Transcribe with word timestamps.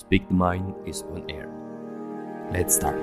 Speak 0.00 0.24
the 0.32 0.36
Mind 0.40 0.72
is 0.88 1.04
on 1.12 1.28
air. 1.28 1.44
Let's 2.48 2.80
start. 2.80 2.96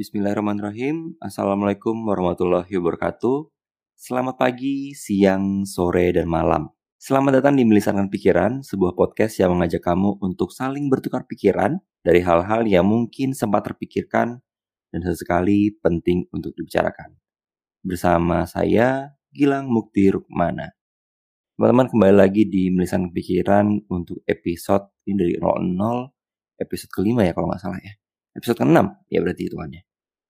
Bismillahirrahmanirrahim. 0.00 1.20
Assalamualaikum 1.20 1.92
warahmatullahi 2.08 2.72
wabarakatuh. 2.80 3.52
Selamat 3.92 4.40
pagi, 4.40 4.96
siang, 4.96 5.68
sore, 5.68 6.08
dan 6.16 6.24
malam. 6.24 6.72
Selamat 6.96 7.44
datang 7.44 7.60
di 7.60 7.68
Melisankan 7.68 8.08
Pikiran, 8.08 8.64
sebuah 8.64 8.96
podcast 8.96 9.36
yang 9.44 9.52
mengajak 9.52 9.84
kamu 9.84 10.24
untuk 10.24 10.56
saling 10.56 10.88
bertukar 10.88 11.28
pikiran 11.28 11.84
dari 12.00 12.24
hal-hal 12.24 12.64
yang 12.64 12.88
mungkin 12.88 13.36
sempat 13.36 13.68
terpikirkan 13.68 14.40
dan 14.88 15.00
sesekali 15.04 15.68
penting 15.84 16.24
untuk 16.32 16.56
dibicarakan. 16.56 17.12
Bersama 17.84 18.48
saya, 18.48 19.20
Gilang 19.28 19.68
Mukti 19.68 20.08
Rukmana. 20.08 20.72
Teman-teman 21.54 21.86
kembali 21.86 22.14
lagi 22.18 22.50
di 22.50 22.66
Melisankan 22.74 23.14
Pikiran 23.14 23.86
untuk 23.86 24.18
episode 24.26 24.90
ini 25.06 25.14
dari 25.14 25.34
00, 25.38 25.78
episode 26.58 26.90
kelima 26.90 27.22
ya 27.22 27.30
kalau 27.30 27.46
nggak 27.46 27.62
salah 27.62 27.78
ya. 27.78 27.94
Episode 28.34 28.58
ke-6 28.66 28.82
ya 29.14 29.18
berarti 29.22 29.42
hitungannya 29.46 29.82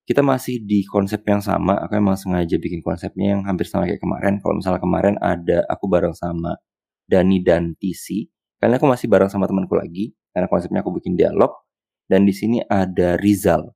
kita 0.05 0.21
masih 0.21 0.61
di 0.61 0.85
konsep 0.85 1.25
yang 1.25 1.41
sama. 1.41 1.81
Aku 1.81 1.97
emang 1.97 2.21
sengaja 2.21 2.61
bikin 2.61 2.85
konsepnya 2.85 3.37
yang 3.37 3.43
hampir 3.49 3.65
sama 3.65 3.89
kayak 3.89 4.05
kemarin. 4.05 4.37
Kalau 4.45 4.55
misalnya 4.61 4.81
kemarin 4.81 5.17
ada 5.17 5.65
aku 5.65 5.89
bareng 5.89 6.13
sama 6.13 6.61
Dani 7.09 7.41
dan 7.41 7.73
TC. 7.81 8.29
Ini 8.61 8.77
aku 8.81 8.89
masih 8.89 9.09
bareng 9.09 9.33
sama 9.33 9.49
temanku 9.49 9.77
lagi. 9.77 10.13
Karena 10.33 10.49
konsepnya 10.49 10.85
aku 10.85 10.93
bikin 11.01 11.17
dialog. 11.17 11.57
Dan 12.05 12.29
di 12.29 12.37
sini 12.37 12.61
ada 12.61 13.17
Rizal. 13.17 13.73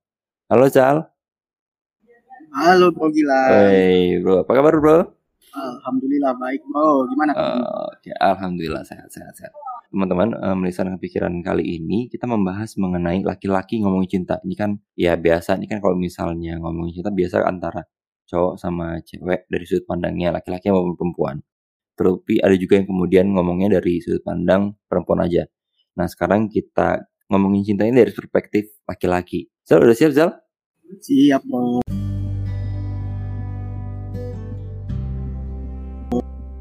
Halo 0.53 0.69
Zal. 0.69 1.01
Halo 2.49 2.93
Bro 2.93 3.09
Gila. 3.13 3.41
Hey 3.53 4.17
bro, 4.21 4.41
apa 4.41 4.51
kabar 4.53 4.73
bro? 4.81 5.18
Alhamdulillah 5.53 6.33
baik 6.37 6.61
Bro. 6.69 7.09
Gimana? 7.09 7.31
Uh, 7.33 7.89
Oke, 7.93 8.11
alhamdulillah 8.17 8.85
sehat 8.85 9.09
sehat 9.09 9.33
sehat. 9.33 9.53
Teman-teman, 9.89 10.37
uh, 10.37 10.53
melisan 10.53 10.93
kepikiran 10.97 11.33
kali 11.41 11.81
ini 11.81 12.05
kita 12.13 12.29
membahas 12.29 12.77
mengenai 12.77 13.25
laki-laki 13.25 13.81
ngomongin 13.81 14.21
cinta. 14.21 14.37
Ini 14.45 14.53
kan 14.53 14.77
ya 14.93 15.17
biasa, 15.17 15.57
ini 15.57 15.65
kan 15.65 15.81
kalau 15.81 15.97
misalnya 15.97 16.61
ngomongin 16.61 17.01
cinta 17.01 17.09
biasa 17.09 17.41
antara 17.41 17.89
cowok 18.29 18.61
sama 18.61 19.01
cewek 19.01 19.49
dari 19.49 19.65
sudut 19.65 19.89
pandangnya 19.89 20.29
laki-laki 20.29 20.69
maupun 20.69 20.93
perempuan. 20.93 21.37
Tapi 21.97 22.37
ada 22.39 22.53
juga 22.55 22.77
yang 22.77 22.87
kemudian 22.87 23.25
ngomongnya 23.33 23.81
dari 23.81 23.97
sudut 23.99 24.21
pandang 24.21 24.77
perempuan 24.85 25.25
aja. 25.25 25.49
Nah 25.97 26.05
sekarang 26.05 26.47
kita 26.47 27.09
ngomongin 27.27 27.73
cinta 27.73 27.89
ini 27.89 28.05
dari 28.05 28.13
perspektif 28.13 28.69
laki-laki. 28.85 29.49
Zal, 29.65 29.81
udah 29.81 29.97
siap 29.97 30.13
Zal? 30.13 30.29
Siap 31.01 31.41
Bro. 31.49 31.98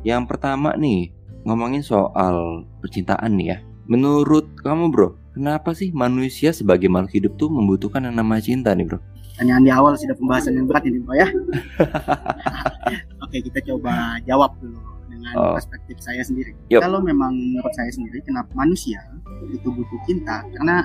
Yang 0.07 0.23
pertama 0.31 0.75
nih, 0.75 1.11
ngomongin 1.43 1.83
soal 1.83 2.65
percintaan 2.81 3.35
nih 3.35 3.47
ya. 3.55 3.59
Menurut 3.89 4.53
kamu 4.61 4.93
bro, 4.93 5.09
kenapa 5.33 5.73
sih 5.73 5.91
manusia 5.91 6.53
sebagai 6.53 6.87
makhluk 6.87 7.13
hidup 7.15 7.33
tuh 7.37 7.49
membutuhkan 7.49 8.05
yang 8.05 8.15
namanya 8.15 8.45
cinta 8.45 8.71
nih 8.77 8.85
bro? 8.85 9.01
Pertanyaan 9.35 9.63
di 9.63 9.71
awal 9.71 9.95
sudah 9.95 10.19
pembahasan 10.19 10.59
yang 10.59 10.67
berat 10.67 10.83
ini 10.83 10.99
Bro 10.99 11.15
ya. 11.15 11.31
Oke 13.25 13.39
kita 13.39 13.63
coba 13.65 14.19
jawab 14.27 14.51
dulu 14.59 14.79
dengan 15.07 15.31
Oh. 15.39 15.55
perspektif 15.55 15.95
saya 16.03 16.23
sendiri. 16.27 16.59
Yuk. 16.69 16.83
Kalau 16.83 16.99
memang 16.99 17.31
menurut 17.35 17.71
saya 17.71 17.87
sendiri 17.89 18.19
kenapa 18.27 18.51
manusia 18.55 18.99
itu 19.47 19.69
butuh 19.71 20.01
cinta? 20.05 20.43
Karena 20.51 20.83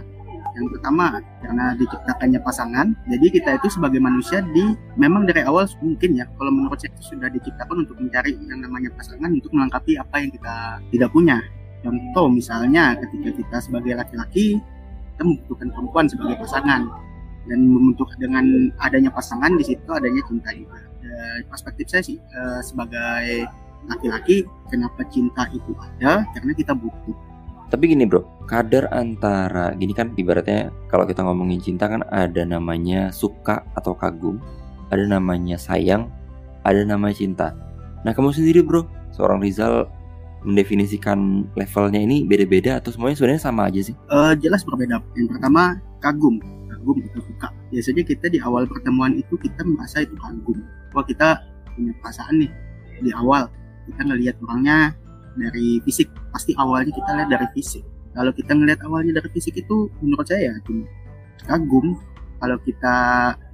yang 0.54 0.68
pertama 0.70 1.18
karena 1.42 1.66
diciptakannya 1.80 2.40
pasangan. 2.46 2.88
Jadi 3.10 3.26
kita 3.34 3.50
itu 3.58 3.68
sebagai 3.74 3.98
manusia 3.98 4.46
di 4.54 4.76
memang 5.00 5.26
dari 5.26 5.42
awal 5.42 5.66
mungkin 5.82 6.20
ya 6.20 6.26
kalau 6.38 6.52
menurut 6.54 6.78
saya 6.78 6.94
itu 6.94 7.16
sudah 7.18 7.30
diciptakan 7.34 7.88
untuk 7.88 7.98
mencari 7.98 8.38
yang 8.38 8.62
namanya 8.62 8.94
pasangan 8.94 9.30
untuk 9.34 9.50
melengkapi 9.56 9.98
apa 9.98 10.16
yang 10.22 10.30
kita 10.30 10.56
tidak 10.94 11.10
punya. 11.10 11.38
Contoh 11.84 12.28
misalnya 12.32 12.96
ketika 13.02 13.30
kita 13.36 13.58
sebagai 13.60 13.94
laki-laki 13.98 14.62
kita 15.14 15.22
membutuhkan 15.26 15.68
perempuan 15.74 16.06
sebagai 16.08 16.38
pasangan 16.42 16.82
dan 17.44 17.60
membentuk 17.68 18.08
dengan 18.18 18.72
adanya 18.80 19.12
pasangan 19.12 19.52
di 19.60 19.64
situ 19.68 19.90
adanya 19.92 20.22
cinta 20.30 20.50
juga. 20.56 20.80
Dari 21.04 21.44
perspektif 21.50 21.86
saya 21.92 22.04
sih 22.06 22.18
eh, 22.18 22.62
sebagai 22.64 23.50
laki-laki 23.90 24.48
kenapa 24.72 25.04
cinta 25.12 25.44
itu 25.52 25.76
ada 25.76 26.24
karena 26.32 26.52
kita 26.56 26.72
butuh. 26.72 27.33
Tapi 27.74 27.90
gini 27.90 28.06
bro, 28.06 28.22
kadar 28.46 28.86
antara 28.94 29.74
gini 29.74 29.98
kan 29.98 30.14
ibaratnya 30.14 30.70
kalau 30.94 31.10
kita 31.10 31.26
ngomongin 31.26 31.58
cinta 31.58 31.90
kan 31.90 32.06
ada 32.14 32.46
namanya 32.46 33.10
suka 33.10 33.66
atau 33.74 33.98
kagum, 33.98 34.38
ada 34.94 35.02
namanya 35.10 35.58
sayang, 35.58 36.06
ada 36.62 36.86
namanya 36.86 37.18
cinta. 37.18 37.58
Nah 38.06 38.14
kamu 38.14 38.30
sendiri 38.30 38.62
bro, 38.62 38.86
seorang 39.10 39.42
Rizal 39.42 39.90
mendefinisikan 40.46 41.50
levelnya 41.58 41.98
ini 41.98 42.30
beda-beda 42.30 42.78
atau 42.78 42.94
semuanya 42.94 43.18
sebenarnya 43.18 43.42
sama 43.42 43.66
aja 43.66 43.82
sih? 43.90 43.96
Eh, 43.98 44.34
jelas 44.38 44.62
berbeda. 44.62 45.02
Yang 45.18 45.34
pertama 45.34 45.82
kagum, 45.98 46.38
kagum 46.70 47.02
itu 47.02 47.26
suka. 47.26 47.50
Biasanya 47.74 48.06
kita 48.06 48.30
di 48.30 48.38
awal 48.38 48.70
pertemuan 48.70 49.18
itu 49.18 49.34
kita 49.42 49.66
merasa 49.66 50.06
itu 50.06 50.14
kagum. 50.22 50.62
Wah 50.94 51.02
kita 51.10 51.42
punya 51.74 51.90
perasaan 52.06 52.38
nih 52.38 52.52
di 53.02 53.10
awal 53.18 53.50
kita 53.90 54.06
ngelihat 54.06 54.38
orangnya 54.46 54.94
dari 55.42 55.82
fisik. 55.82 56.23
Pasti 56.34 56.58
awalnya 56.58 56.90
kita 56.90 57.10
lihat 57.14 57.30
dari 57.30 57.48
fisik. 57.54 57.86
Kalau 58.14 58.34
kita 58.34 58.52
ngelihat 58.58 58.82
awalnya 58.86 59.22
dari 59.22 59.30
fisik 59.34 59.54
itu 59.58 59.90
menurut 60.02 60.26
saya 60.26 60.54
cuma 60.66 60.86
kagum. 61.46 61.98
Kalau 62.44 62.60
kita 62.60 62.96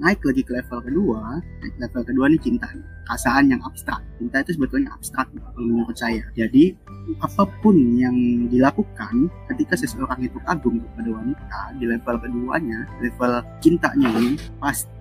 naik 0.01 0.17
lagi 0.25 0.41
ke 0.41 0.49
level 0.49 0.81
kedua, 0.81 1.37
naik 1.61 1.75
level 1.77 2.01
kedua 2.09 2.25
nih 2.25 2.41
cinta. 2.41 2.65
Perasaan 3.05 3.53
yang 3.53 3.61
abstrak. 3.61 4.01
Cinta 4.17 4.41
itu 4.41 4.57
sebetulnya 4.57 4.89
abstrak 4.97 5.29
menurut 5.61 5.93
saya. 5.93 6.25
Jadi 6.33 6.73
apa 7.21 7.45
pun 7.61 7.77
yang 7.97 8.17
dilakukan 8.49 9.29
ketika 9.53 9.77
seseorang 9.77 10.25
itu 10.25 10.41
kagum 10.41 10.81
kepada 10.81 11.09
wanita 11.21 11.61
di 11.77 11.85
level 11.85 12.15
keduanya, 12.17 12.79
level 12.97 13.31
cintanya 13.61 14.09
ini 14.17 14.41
pasti 14.57 14.98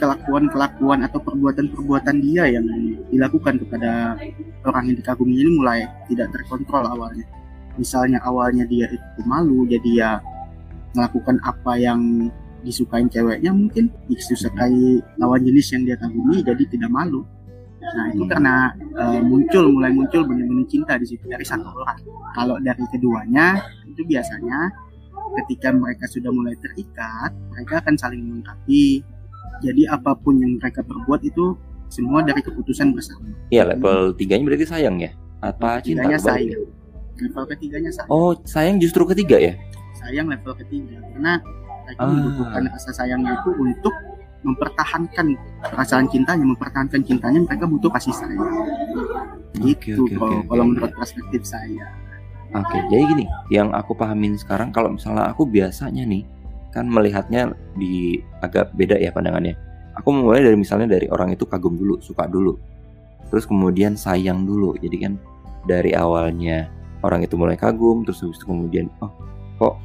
kelakuan-kelakuan 0.00 1.04
atau 1.04 1.20
perbuatan-perbuatan 1.20 2.16
dia 2.24 2.48
yang 2.48 2.64
dilakukan 3.12 3.60
kepada 3.62 4.16
orang 4.64 4.90
yang 4.90 4.96
dikaguminya 4.98 5.42
ini 5.44 5.52
mulai 5.52 5.78
tidak 6.08 6.32
terkontrol 6.32 6.88
awalnya. 6.88 7.26
Misalnya 7.76 8.20
awalnya 8.24 8.64
dia 8.68 8.88
itu 8.88 9.20
malu, 9.24 9.64
jadi 9.68 9.90
ya 9.92 10.10
melakukan 10.92 11.40
apa 11.44 11.76
yang 11.80 12.28
disukain 12.62 13.10
ceweknya 13.10 13.50
mungkin 13.50 13.90
disukai 14.06 15.02
lawan 15.18 15.42
jenis 15.42 15.74
yang 15.74 15.82
dia 15.82 15.96
kagumi 15.98 16.40
jadi 16.46 16.62
tidak 16.68 16.90
malu. 16.92 17.26
Nah 17.82 18.06
itu 18.14 18.24
karena 18.30 18.70
eh, 18.78 19.20
muncul 19.20 19.74
mulai 19.74 19.90
muncul 19.90 20.22
benar-benar 20.22 20.66
cinta 20.70 20.94
di 20.96 21.06
situ 21.10 21.26
dari 21.26 21.42
satu 21.42 21.66
orang. 21.66 21.98
Kalau 22.32 22.56
dari 22.62 22.84
keduanya 22.88 23.58
itu 23.90 24.06
biasanya 24.06 24.70
ketika 25.42 25.74
mereka 25.74 26.06
sudah 26.06 26.30
mulai 26.30 26.54
terikat, 26.60 27.34
mereka 27.50 27.82
akan 27.82 27.94
saling 27.98 28.22
melengkapi. 28.22 29.02
Jadi 29.62 29.82
apa 29.86 30.12
pun 30.18 30.36
yang 30.42 30.58
mereka 30.58 30.82
perbuat 30.82 31.22
itu 31.22 31.54
semua 31.86 32.24
dari 32.26 32.42
keputusan 32.42 32.92
bersama. 32.96 33.30
Iya 33.52 33.68
level 33.72 34.16
tiganya 34.18 34.44
berarti 34.48 34.66
sayang 34.66 34.96
ya? 34.98 35.10
Apa 35.38 35.78
cinta? 35.78 36.08
Ya? 36.08 36.18
sayang. 36.18 36.66
Level 37.22 37.44
ketiganya 37.46 37.90
sayang. 37.94 38.10
Oh 38.10 38.34
sayang 38.42 38.82
justru 38.82 39.06
ketiga 39.06 39.38
ya? 39.38 39.54
Sayang 40.00 40.26
level 40.26 40.52
ketiga 40.58 40.98
karena 41.14 41.38
mereka 41.82 42.00
Ah. 42.02 42.08
membutuhkan 42.10 42.62
rasa 42.72 42.90
sayangnya 42.94 43.32
itu 43.38 43.50
untuk 43.54 43.94
mempertahankan 44.42 45.26
perasaan 45.62 46.06
cintanya, 46.10 46.42
mempertahankan 46.42 47.00
cintanya 47.06 47.38
mereka 47.46 47.64
butuh 47.70 47.90
kasih 47.94 48.10
sayang. 48.10 48.42
Gitu 49.62 50.02
oke, 50.02 50.16
kalau 50.18 50.38
oke, 50.42 50.46
kalau 50.50 50.64
menurut 50.66 50.92
perspektif 50.98 51.42
saya. 51.46 51.86
Oke, 52.52 52.78
jadi 52.90 53.02
gini, 53.06 53.24
yang 53.48 53.70
aku 53.72 53.96
pahamin 53.96 54.36
sekarang 54.36 54.74
kalau 54.74 54.92
misalnya 54.92 55.30
aku 55.30 55.46
biasanya 55.48 56.04
nih 56.04 56.26
kan 56.72 56.88
melihatnya 56.88 57.52
di 57.76 58.18
agak 58.40 58.72
beda 58.74 58.96
ya 58.98 59.12
pandangannya. 59.12 59.54
Aku 60.00 60.08
mulai 60.08 60.40
dari 60.40 60.56
misalnya 60.56 60.96
dari 60.96 61.06
orang 61.12 61.36
itu 61.36 61.44
kagum 61.44 61.76
dulu, 61.76 62.00
suka 62.00 62.24
dulu. 62.24 62.56
Terus 63.28 63.44
kemudian 63.44 63.92
sayang 63.92 64.48
dulu. 64.48 64.72
Jadi 64.80 64.96
kan 65.04 65.12
dari 65.68 65.92
awalnya 65.92 66.72
orang 67.04 67.22
itu 67.22 67.36
mulai 67.36 67.60
kagum, 67.60 68.02
terus 68.08 68.24
habis 68.24 68.40
itu 68.40 68.48
kemudian 68.48 68.88
oh 69.04 69.12
kok 69.60 69.76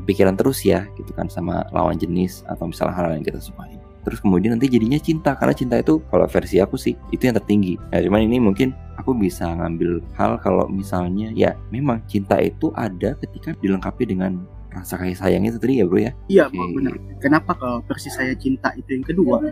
kepikiran 0.00 0.38
terus 0.38 0.62
ya 0.62 0.86
gitu 0.94 1.10
kan 1.12 1.26
sama 1.26 1.66
lawan 1.74 1.98
jenis 1.98 2.46
atau 2.46 2.70
misalnya 2.70 2.94
hal 2.94 3.10
yang 3.10 3.26
kita 3.26 3.42
sukai. 3.42 3.74
Terus 4.00 4.16
kemudian 4.24 4.56
nanti 4.56 4.70
jadinya 4.70 4.96
cinta 4.96 5.36
karena 5.36 5.52
cinta 5.52 5.76
itu 5.76 6.00
kalau 6.08 6.24
versi 6.24 6.56
aku 6.56 6.80
sih 6.80 6.96
itu 7.12 7.28
yang 7.28 7.36
tertinggi. 7.36 7.76
Nah, 7.76 8.00
cuman 8.00 8.24
ini 8.24 8.40
mungkin 8.40 8.72
aku 8.96 9.12
bisa 9.12 9.44
ngambil 9.44 10.00
hal 10.16 10.40
kalau 10.40 10.64
misalnya 10.72 11.28
ya 11.36 11.52
memang 11.68 12.00
cinta 12.08 12.40
itu 12.40 12.72
ada 12.80 13.12
ketika 13.20 13.52
dilengkapi 13.60 14.08
dengan 14.08 14.40
rasa 14.70 14.94
kasih 14.96 15.18
sayang 15.18 15.42
itu 15.42 15.58
tadi 15.58 15.82
ya 15.82 15.84
bro 15.84 15.98
ya 15.98 16.12
Iya. 16.30 16.44
Bro, 16.46 16.78
benar. 16.78 16.94
Kenapa 17.18 17.52
kalau 17.58 17.82
versi 17.84 18.06
saya 18.08 18.32
cinta 18.34 18.70
itu 18.74 18.86
yang 18.94 19.02
kedua? 19.02 19.42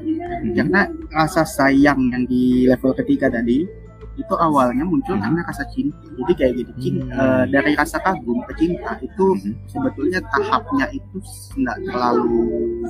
Karena 0.54 0.86
rasa 1.10 1.42
sayang 1.42 1.98
yang 2.08 2.22
di 2.24 2.64
level 2.64 2.94
ketiga 2.94 3.26
tadi 3.26 3.66
itu 4.14 4.34
awalnya 4.34 4.82
muncul 4.82 5.14
Mhm. 5.14 5.22
karena 5.22 5.40
rasa 5.42 5.62
cinta. 5.70 5.94
Jadi 6.10 6.32
kayak 6.34 6.52
gitu, 6.56 6.72
cinta, 6.78 7.14
Hmm. 7.14 7.22
eh, 7.22 7.44
dari 7.50 7.70
rasa 7.74 7.98
kagum 7.98 8.42
ke 8.46 8.52
cinta 8.58 8.98
itu 8.98 9.26
Mhm. 9.34 9.52
sebetulnya 9.66 10.18
tahapnya 10.28 10.86
itu 10.90 11.16
nggak 11.54 11.78
terlalu 11.86 12.38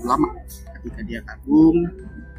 lama. 0.01 0.29
Ketika 0.81 1.01
dia 1.05 1.21
kagum, 1.21 1.77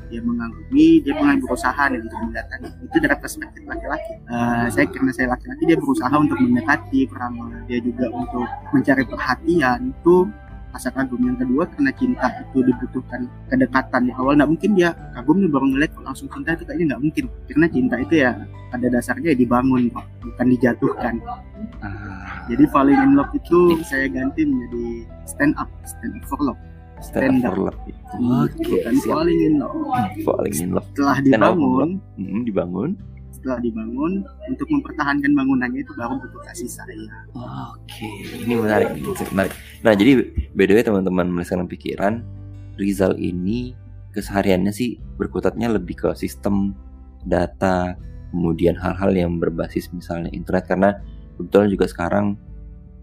dia 0.09 0.21
mengagumi 0.25 0.99
dia 1.05 1.13
mulai 1.15 1.37
berusaha 1.37 1.83
nih 1.93 2.01
untuk 2.01 2.19
mendatangi 2.25 2.69
itu 2.83 2.97
dari 2.97 3.17
perspektif 3.17 3.61
laki-laki. 3.63 4.13
Uh, 4.25 4.65
saya 4.73 4.85
karena 4.89 5.11
saya 5.13 5.27
laki-laki 5.31 5.63
dia 5.69 5.77
berusaha 5.77 6.15
untuk 6.17 6.37
mendekati 6.41 6.99
pertama 7.07 7.45
dia 7.69 7.79
juga 7.79 8.05
untuk 8.09 8.45
mencari 8.73 9.03
perhatian. 9.05 9.93
Itu 9.93 10.27
rasa 10.69 10.89
kagum. 10.93 11.21
Yang 11.25 11.37
kedua 11.45 11.63
karena 11.69 11.91
cinta 11.93 12.27
itu 12.41 12.59
dibutuhkan 12.61 13.21
kedekatan 13.49 14.01
di 14.09 14.11
awal. 14.13 14.37
Nggak 14.37 14.49
mungkin 14.49 14.71
dia 14.77 14.89
kagum 15.17 15.37
nih 15.41 15.49
baru 15.49 15.65
ngeliat 15.69 15.91
langsung 16.01 16.27
cinta 16.29 16.53
itu 16.57 16.63
kayaknya 16.65 16.85
nggak 16.95 17.01
mungkin. 17.01 17.25
Karena 17.49 17.65
cinta 17.69 17.95
itu 17.97 18.13
ya 18.21 18.31
pada 18.69 18.87
dasarnya 18.89 19.33
ya 19.33 19.37
dibangun 19.37 19.89
kok 19.89 20.05
bukan 20.21 20.47
dijatuhkan. 20.57 21.15
Ah, 21.81 22.45
jadi 22.47 22.63
falling 22.69 22.97
in 22.97 23.13
love 23.17 23.33
itu 23.33 23.77
saya 23.85 24.07
ganti 24.07 24.45
menjadi 24.45 25.09
stand 25.25 25.53
up 25.57 25.69
stand 25.85 26.17
up 26.17 26.23
for 26.29 26.39
love 26.41 26.59
stand 26.99 27.39
stand 27.39 27.45
up 27.45 27.53
for 27.53 27.69
love. 27.69 27.79
Oke, 28.09 28.63
bukan 28.65 28.93
siap. 28.95 29.11
falling 29.13 29.39
in 29.39 29.53
love 29.57 29.75
Falling 30.21 30.55
in 30.55 30.69
love. 30.73 30.87
setelah 30.89 31.15
Stand 31.19 31.39
up 31.39 31.53
dibangun 31.53 31.89
Hmm, 32.15 32.41
dibangun. 32.43 32.89
setelah 33.29 33.59
dibangun 33.63 34.13
untuk 34.45 34.67
mempertahankan 34.67 35.31
bangunannya 35.31 35.79
itu 35.79 35.93
baru 35.95 36.19
butuh 36.19 36.41
kasih 36.43 36.67
sayang 36.67 37.07
Oke, 37.71 38.03
ini 38.35 38.51
menarik, 38.51 38.91
ini 38.93 39.07
menarik. 39.31 39.53
Nah, 39.79 39.95
jadi 39.95 40.11
by 40.51 40.63
the 40.65 40.75
way 40.75 40.83
teman-teman 40.83 41.31
melihatkan 41.31 41.63
pikiran, 41.65 42.19
Rizal 42.75 43.15
ini 43.15 43.79
kesehariannya 44.11 44.75
sih 44.75 44.99
berkutatnya 45.15 45.71
lebih 45.71 45.95
ke 45.95 46.09
sistem 46.19 46.75
data, 47.23 47.95
kemudian 48.35 48.75
hal-hal 48.75 49.11
yang 49.11 49.39
berbasis 49.39 49.87
misalnya 49.89 50.27
internet 50.31 50.67
karena 50.67 50.89
kebetulan 51.37 51.71
juga 51.71 51.85
sekarang 51.87 52.35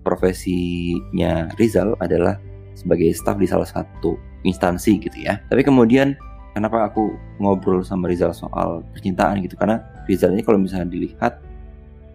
profesinya 0.05 1.49
Rizal 1.57 1.97
adalah 1.99 2.37
sebagai 2.77 3.09
staff 3.17 3.41
di 3.41 3.49
salah 3.49 3.67
satu 3.67 4.21
instansi 4.45 5.01
gitu 5.01 5.17
ya. 5.25 5.41
Tapi 5.49 5.65
kemudian 5.65 6.15
kenapa 6.53 6.93
aku 6.93 7.17
ngobrol 7.41 7.81
sama 7.81 8.07
Rizal 8.13 8.37
soal 8.37 8.85
percintaan 8.93 9.41
gitu? 9.43 9.57
Karena 9.57 9.81
Rizal 10.05 10.37
ini 10.37 10.45
kalau 10.45 10.61
misalnya 10.61 10.93
dilihat 10.93 11.41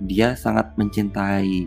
dia 0.06 0.38
sangat 0.38 0.72
mencintai 0.78 1.66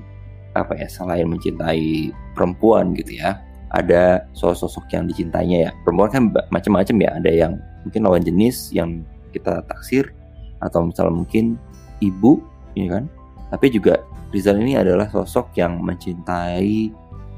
apa 0.54 0.72
ya 0.78 0.86
selain 0.86 1.26
mencintai 1.26 2.14
perempuan 2.38 2.94
gitu 2.94 3.18
ya 3.18 3.42
ada 3.74 4.30
sosok-sosok 4.38 4.86
yang 4.94 5.04
dicintainya 5.10 5.58
ya. 5.68 5.70
Perempuan 5.82 6.10
kan 6.14 6.22
macam-macam 6.54 6.96
ya. 7.02 7.10
Ada 7.18 7.30
yang 7.34 7.52
mungkin 7.82 8.00
lawan 8.06 8.22
jenis 8.22 8.70
yang 8.70 9.02
kita 9.34 9.66
taksir 9.66 10.14
atau 10.62 10.86
misalnya 10.86 11.10
mungkin 11.10 11.58
ibu 11.98 12.38
ya 12.78 13.02
kan? 13.02 13.10
Tapi 13.50 13.66
juga 13.74 13.98
Rizal 14.30 14.62
ini 14.62 14.78
adalah 14.78 15.10
sosok 15.10 15.58
yang 15.58 15.82
mencintai 15.82 16.90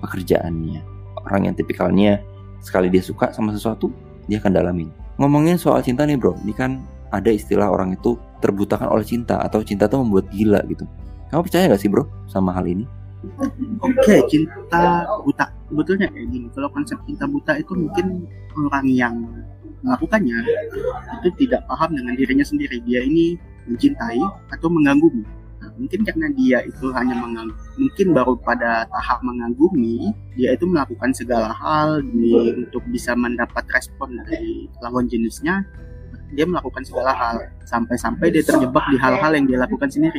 pekerjaannya 0.04 0.95
orang 1.26 1.50
yang 1.50 1.54
tipikalnya 1.58 2.22
sekali 2.62 2.88
dia 2.88 3.02
suka 3.02 3.34
sama 3.34 3.52
sesuatu 3.52 3.90
dia 4.30 4.38
akan 4.38 4.52
dalamin 4.54 4.88
ngomongin 5.18 5.58
soal 5.58 5.82
cinta 5.82 6.06
nih 6.06 6.16
bro 6.16 6.38
ini 6.46 6.54
kan 6.54 6.82
ada 7.10 7.30
istilah 7.30 7.70
orang 7.70 7.94
itu 7.94 8.18
terbutakan 8.42 8.90
oleh 8.90 9.06
cinta 9.06 9.42
atau 9.42 9.62
cinta 9.62 9.90
itu 9.90 9.96
membuat 9.98 10.26
gila 10.30 10.60
gitu 10.70 10.86
kamu 11.30 11.42
percaya 11.42 11.64
gak 11.70 11.80
sih 11.82 11.90
bro 11.90 12.06
sama 12.30 12.54
hal 12.54 12.66
ini 12.66 12.86
Oke, 13.82 14.22
cinta 14.30 15.02
buta. 15.24 15.50
Sebetulnya 15.66 16.06
kayak 16.12 16.28
gini. 16.30 16.46
Kalau 16.52 16.68
konsep 16.70 16.98
cinta 17.08 17.24
buta 17.26 17.58
itu 17.58 17.72
mungkin 17.74 18.28
orang 18.54 18.86
yang 18.86 19.14
melakukannya 19.82 20.38
itu 21.20 21.28
tidak 21.46 21.66
paham 21.66 21.96
dengan 21.96 22.14
dirinya 22.14 22.46
sendiri. 22.46 22.78
Dia 22.86 23.02
ini 23.02 23.34
mencintai 23.66 24.20
atau 24.54 24.68
mengagumi. 24.70 25.26
Mungkin 25.76 26.00
karena 26.08 26.26
dia 26.32 26.58
itu 26.64 26.88
hanya 26.96 27.14
mengang- 27.20 27.52
mungkin 27.76 28.06
baru 28.16 28.34
pada 28.40 28.88
tahap 28.88 29.20
mengagumi, 29.20 30.12
dia 30.32 30.56
itu 30.56 30.64
melakukan 30.64 31.12
segala 31.12 31.52
hal 31.52 32.00
di, 32.00 32.32
untuk 32.64 32.80
bisa 32.88 33.12
mendapat 33.12 33.64
respon 33.68 34.16
dari 34.24 34.68
lawan 34.80 35.04
jenisnya. 35.04 35.64
Dia 36.32 36.48
melakukan 36.48 36.82
segala 36.82 37.12
hal 37.14 37.36
sampai-sampai 37.68 38.32
dia 38.34 38.42
terjebak 38.42 38.82
di 38.90 38.96
hal-hal 38.98 39.30
yang 39.36 39.46
dia 39.46 39.62
lakukan 39.62 39.86
sendiri. 39.86 40.18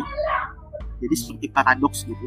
Jadi 0.98 1.16
seperti 1.18 1.46
paradoks 1.52 2.08
gitu 2.08 2.26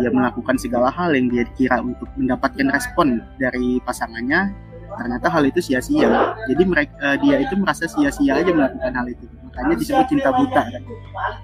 dia 0.00 0.08
melakukan 0.08 0.56
segala 0.56 0.88
hal 0.88 1.12
yang 1.12 1.28
dia 1.28 1.44
kira 1.52 1.80
untuk 1.84 2.08
mendapatkan 2.16 2.68
respon 2.72 3.20
dari 3.36 3.76
pasangannya 3.84 4.52
ternyata 4.98 5.26
hal 5.28 5.42
itu 5.46 5.60
sia-sia. 5.62 6.36
Jadi 6.48 6.62
mereka 6.64 6.94
eh, 7.00 7.16
dia 7.22 7.36
itu 7.40 7.54
merasa 7.58 7.84
sia-sia 7.88 8.38
aja 8.38 8.50
melakukan 8.50 8.92
hal 8.92 9.06
itu. 9.08 9.24
Makanya 9.52 9.74
disebut 9.76 10.06
cinta 10.08 10.30
buta 10.32 10.62
kan? 10.64 10.82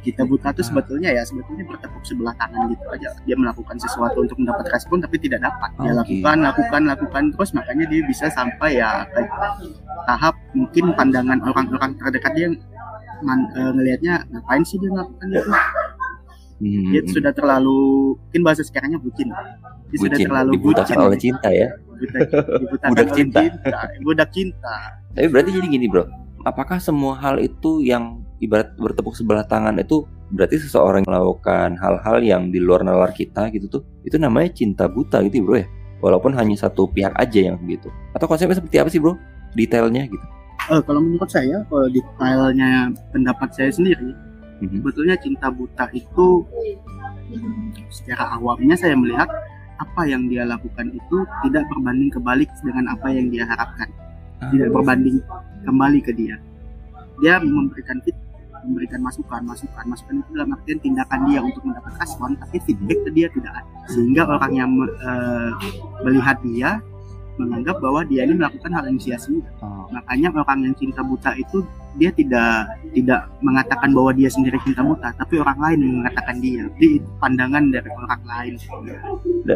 Cinta 0.00 0.22
buta 0.24 0.48
itu 0.56 0.62
sebetulnya 0.64 1.10
ya 1.12 1.22
sebetulnya 1.28 1.64
bertepuk 1.68 2.02
sebelah 2.08 2.34
tangan 2.40 2.72
gitu 2.72 2.86
aja. 2.88 3.08
Dia 3.28 3.36
melakukan 3.36 3.76
sesuatu 3.76 4.24
untuk 4.24 4.36
mendapat 4.40 4.66
respon 4.72 5.04
tapi 5.04 5.16
tidak 5.20 5.44
dapat. 5.44 5.70
Dia 5.80 5.92
Oke. 5.92 5.98
lakukan 6.00 6.36
lakukan 6.40 6.82
lakukan 6.88 7.22
terus 7.36 7.50
makanya 7.52 7.84
dia 7.88 8.00
bisa 8.08 8.26
sampai 8.32 8.80
ya 8.80 9.04
ke 9.12 9.20
tahap 10.08 10.34
mungkin 10.56 10.96
pandangan 10.96 11.38
orang-orang 11.44 11.92
terdekat 12.00 12.32
dia 12.32 12.48
man, 13.22 13.40
eh, 13.52 13.70
ngelihatnya 13.74 14.14
ngapain 14.30 14.62
sih 14.64 14.78
dia 14.80 14.90
melakukan 14.92 15.26
itu 15.28 15.50
Hmm, 16.58 16.90
dia 16.90 17.02
sudah 17.06 17.30
terlalu 17.30 17.78
mungkin 18.18 18.42
bahasa 18.42 18.66
sekarangnya 18.66 18.98
bucin. 18.98 19.30
Dia 19.94 19.98
sudah 20.02 20.18
bucin 20.18 20.26
terlalu 20.26 20.50
dibutakan 20.58 20.96
bucin. 20.98 21.06
oleh 21.06 21.18
cinta 21.18 21.48
ya. 21.54 21.68
Budak, 21.98 22.20
Budak 22.62 22.90
oleh 22.90 23.06
cinta. 23.14 23.40
budak 24.02 24.28
cinta. 24.34 24.76
Tapi 25.14 25.26
berarti 25.30 25.50
jadi 25.54 25.66
gini 25.70 25.86
bro. 25.86 26.04
Apakah 26.46 26.78
semua 26.78 27.18
hal 27.18 27.38
itu 27.38 27.82
yang 27.82 28.22
ibarat 28.38 28.74
bertepuk 28.78 29.14
sebelah 29.14 29.42
tangan 29.46 29.74
itu 29.78 30.06
berarti 30.30 30.58
seseorang 30.62 31.02
melakukan 31.06 31.74
hal-hal 31.78 32.18
yang 32.22 32.50
di 32.54 32.62
luar 32.62 32.86
nalar 32.86 33.10
kita 33.10 33.48
gitu 33.50 33.66
tuh 33.66 33.82
itu 34.04 34.14
namanya 34.20 34.52
cinta 34.54 34.86
buta 34.86 35.18
gitu 35.26 35.40
ya, 35.40 35.44
bro 35.46 35.56
ya? 35.58 35.66
Walaupun 35.98 36.30
hanya 36.38 36.54
satu 36.54 36.86
pihak 36.90 37.10
aja 37.18 37.50
yang 37.50 37.56
begitu 37.58 37.90
atau 38.14 38.26
konsepnya 38.30 38.58
seperti 38.58 38.76
apa 38.78 38.90
sih 38.90 38.98
bro? 39.02 39.14
Detailnya 39.58 40.06
gitu. 40.06 40.26
Eh, 40.68 40.80
kalau 40.84 41.00
menurut 41.00 41.30
saya 41.30 41.64
kalau 41.66 41.86
detailnya 41.90 42.92
pendapat 43.10 43.48
saya 43.54 43.70
sendiri 43.72 44.10
Mhm. 44.58 44.82
sebetulnya 44.82 45.16
cinta 45.18 45.46
buta 45.48 45.86
itu 45.94 46.42
secara 47.92 48.34
awamnya 48.36 48.74
saya 48.74 48.96
melihat 48.98 49.28
apa 49.78 50.02
yang 50.10 50.26
dia 50.26 50.42
lakukan 50.42 50.90
itu 50.90 51.16
tidak 51.46 51.62
berbanding 51.70 52.10
kebalik 52.10 52.50
dengan 52.66 52.90
apa 52.98 53.14
yang 53.14 53.30
dia 53.30 53.46
harapkan. 53.46 53.86
Ah, 54.42 54.50
tidak 54.50 54.74
berbanding 54.74 55.22
kembali 55.62 56.00
ke 56.02 56.12
dia. 56.14 56.36
Dia 57.22 57.38
memberikan 57.38 58.02
fit 58.02 58.14
memberikan 58.58 58.98
masukan 58.98 59.46
masukan 59.46 59.86
masukan 59.86 60.18
itu 60.18 60.30
dalam 60.34 60.50
artian 60.50 60.78
tindakan 60.82 61.30
dia 61.30 61.38
untuk 61.38 61.62
mendapat 61.62 61.94
respon 62.02 62.34
tapi 62.42 62.58
feedback 62.66 62.98
ke 63.06 63.10
dia 63.14 63.26
tidak 63.30 63.52
ada. 63.54 63.70
Sehingga 63.86 64.22
orang 64.26 64.52
yang 64.54 64.70
me- 64.74 64.96
eh, 64.98 65.50
melihat 66.02 66.36
dia 66.42 66.82
menganggap 67.38 67.78
bahwa 67.78 68.02
dia 68.02 68.26
ini 68.26 68.34
melakukan 68.34 68.70
hal 68.74 68.84
yang 68.90 68.98
sia-sia. 68.98 69.46
Oh, 69.62 69.86
makanya 69.94 70.34
orang 70.34 70.58
yang 70.66 70.74
cinta 70.74 71.06
buta 71.06 71.38
itu 71.38 71.62
dia 71.96 72.10
tidak 72.12 72.68
tidak 72.92 73.20
mengatakan 73.40 73.90
bahwa 73.96 74.12
dia 74.12 74.28
sendiri 74.28 74.60
cinta 74.60 74.84
buta 74.84 75.08
tapi 75.16 75.40
orang 75.40 75.58
lain 75.58 75.78
yang 75.80 75.94
mengatakan 76.04 76.36
dia. 76.42 76.62
Jadi 76.76 76.86
itu 77.00 77.08
pandangan 77.16 77.64
dari 77.72 77.90
orang 77.90 78.22
lain. 78.26 78.52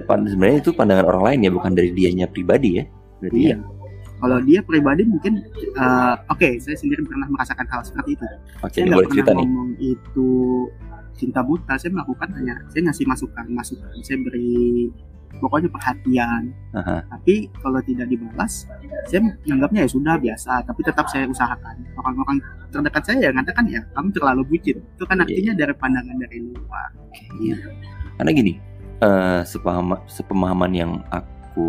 Sebenarnya 0.08 0.58
itu 0.64 0.70
pandangan 0.72 1.04
orang 1.06 1.24
lain 1.28 1.38
ya 1.44 1.50
bukan 1.52 1.72
dari 1.76 1.90
dianya 1.92 2.26
pribadi 2.30 2.80
ya. 2.80 2.84
Berarti 3.20 3.40
iya. 3.40 3.56
ya. 3.56 3.56
Kalau 4.22 4.38
dia 4.38 4.60
pribadi 4.62 5.02
mungkin 5.02 5.42
eh, 5.58 6.14
oke 6.30 6.48
saya 6.62 6.76
sendiri 6.78 7.02
pernah 7.02 7.26
merasakan 7.26 7.66
hal 7.68 7.80
seperti 7.82 8.14
itu. 8.14 8.26
Oke 8.62 8.78
saya 8.78 8.82
nggak 8.86 8.98
boleh 8.98 9.08
pernah 9.10 9.16
cerita 9.18 9.32
nih. 9.34 9.46
ngomong 9.46 9.70
itu 9.82 10.30
cinta 11.18 11.40
buta 11.44 11.74
saya 11.76 11.90
melakukan 11.92 12.28
hanya 12.38 12.54
saya 12.70 12.82
ngasih 12.88 13.04
masukan 13.06 13.46
masukan. 13.50 13.90
Saya 14.00 14.18
beri 14.22 14.88
pokoknya 15.40 15.68
perhatian 15.72 16.52
Aha. 16.76 17.04
tapi 17.08 17.48
kalau 17.62 17.80
tidak 17.84 18.10
dibalas 18.10 18.68
saya 19.08 19.20
menganggapnya 19.24 19.86
ya 19.86 19.90
sudah 19.90 20.14
biasa 20.20 20.52
tapi 20.66 20.80
tetap 20.84 21.06
saya 21.08 21.24
usahakan 21.30 21.76
orang-orang 21.96 22.38
terdekat 22.72 23.02
saya 23.04 23.30
yang 23.30 23.34
mengatakan 23.38 23.64
ya 23.68 23.80
kamu 23.96 24.08
terlalu 24.12 24.42
bucin 24.48 24.76
itu 24.80 25.04
kan 25.08 25.16
Iya. 25.18 25.24
artinya 25.24 25.52
dari 25.56 25.74
pandangan 25.78 26.16
dari 26.18 26.38
luar 26.42 26.88
iya. 27.40 27.56
Karena 28.22 28.38
gini, 28.38 28.52
eh 29.02 29.42
sepahama, 29.42 29.98
sepemahaman 30.06 30.70
yang 30.76 30.92
aku 31.10 31.66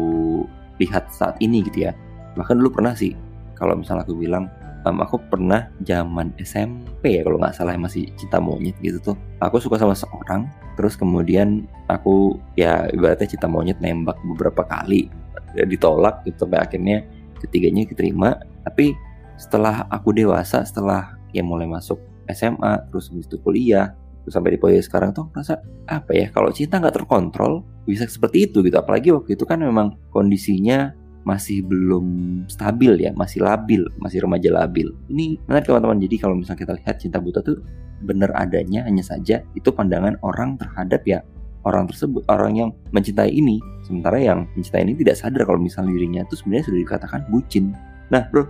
lihat 0.78 1.10
saat 1.10 1.40
ini 1.42 1.64
gitu 1.66 1.90
ya. 1.90 1.96
Bahkan 2.38 2.62
dulu 2.62 2.78
pernah 2.78 2.94
sih, 2.94 3.16
kalau 3.58 3.74
misalnya 3.80 4.06
aku 4.06 4.14
bilang, 4.14 4.46
em, 4.86 4.98
aku 5.02 5.20
pernah 5.32 5.72
zaman 5.84 6.32
SMP 6.40 7.20
ya 7.20 7.22
kalau 7.24 7.40
nggak 7.40 7.56
salah 7.56 7.76
masih 7.80 8.08
cinta 8.20 8.38
monyet 8.38 8.76
gitu 8.84 9.14
tuh. 9.14 9.16
Aku 9.40 9.60
suka 9.60 9.80
sama 9.80 9.96
seorang, 9.96 10.48
terus 10.76 10.96
kemudian 11.00 11.68
aku 11.92 12.38
ya 12.60 12.88
ibaratnya 12.92 13.28
cinta 13.28 13.48
monyet 13.48 13.80
nembak 13.80 14.20
beberapa 14.24 14.64
kali, 14.68 15.10
Ya, 15.54 15.70
ditolak 15.70 16.26
gitu 16.26 16.50
sampai 16.50 16.66
akhirnya 16.66 17.06
ketiganya 17.38 17.86
diterima. 17.86 18.42
Tapi 18.66 18.98
setelah 19.38 19.86
aku 19.86 20.10
dewasa, 20.10 20.66
setelah 20.66 21.14
ya 21.30 21.46
mulai 21.46 21.70
masuk 21.70 22.02
SMA, 22.26 22.90
terus 22.90 23.14
habis 23.14 23.30
itu 23.30 23.38
kuliah, 23.38 23.94
terus 24.26 24.34
sampai 24.34 24.56
di 24.56 24.60
posisi 24.60 24.88
sekarang 24.88 25.14
tuh 25.14 25.30
merasa 25.30 25.60
apa 25.86 26.16
ya 26.16 26.32
kalau 26.32 26.50
cinta 26.50 26.80
nggak 26.80 27.04
terkontrol 27.04 27.62
bisa 27.84 28.08
seperti 28.08 28.48
itu 28.48 28.64
gitu 28.64 28.80
apalagi 28.80 29.12
waktu 29.12 29.36
itu 29.36 29.44
kan 29.44 29.60
memang 29.60 30.00
kondisinya 30.16 30.96
masih 31.24 31.64
belum 31.64 32.06
stabil 32.52 33.00
ya 33.00 33.12
masih 33.16 33.44
labil 33.44 33.88
masih 34.00 34.24
remaja 34.24 34.52
labil 34.52 34.92
ini 35.08 35.40
menarik 35.48 35.68
teman-teman 35.68 36.00
jadi 36.04 36.16
kalau 36.20 36.36
misalnya 36.36 36.62
kita 36.68 36.74
lihat 36.80 36.96
cinta 37.00 37.18
buta 37.24 37.40
tuh 37.40 37.64
bener 38.04 38.32
adanya 38.36 38.84
hanya 38.84 39.00
saja 39.00 39.40
itu 39.56 39.72
pandangan 39.72 40.20
orang 40.24 40.60
terhadap 40.60 41.02
ya 41.08 41.24
orang 41.64 41.88
tersebut 41.88 42.28
orang 42.28 42.60
yang 42.60 42.70
mencintai 42.92 43.32
ini 43.32 43.64
sementara 43.88 44.20
yang 44.20 44.44
mencintai 44.60 44.84
ini 44.84 45.00
tidak 45.00 45.16
sadar 45.16 45.48
kalau 45.48 45.60
misalnya 45.64 45.96
dirinya 45.96 46.22
itu 46.28 46.36
sebenarnya 46.36 46.66
sudah 46.68 46.80
dikatakan 46.84 47.22
bucin 47.32 47.72
nah 48.12 48.28
bro 48.28 48.44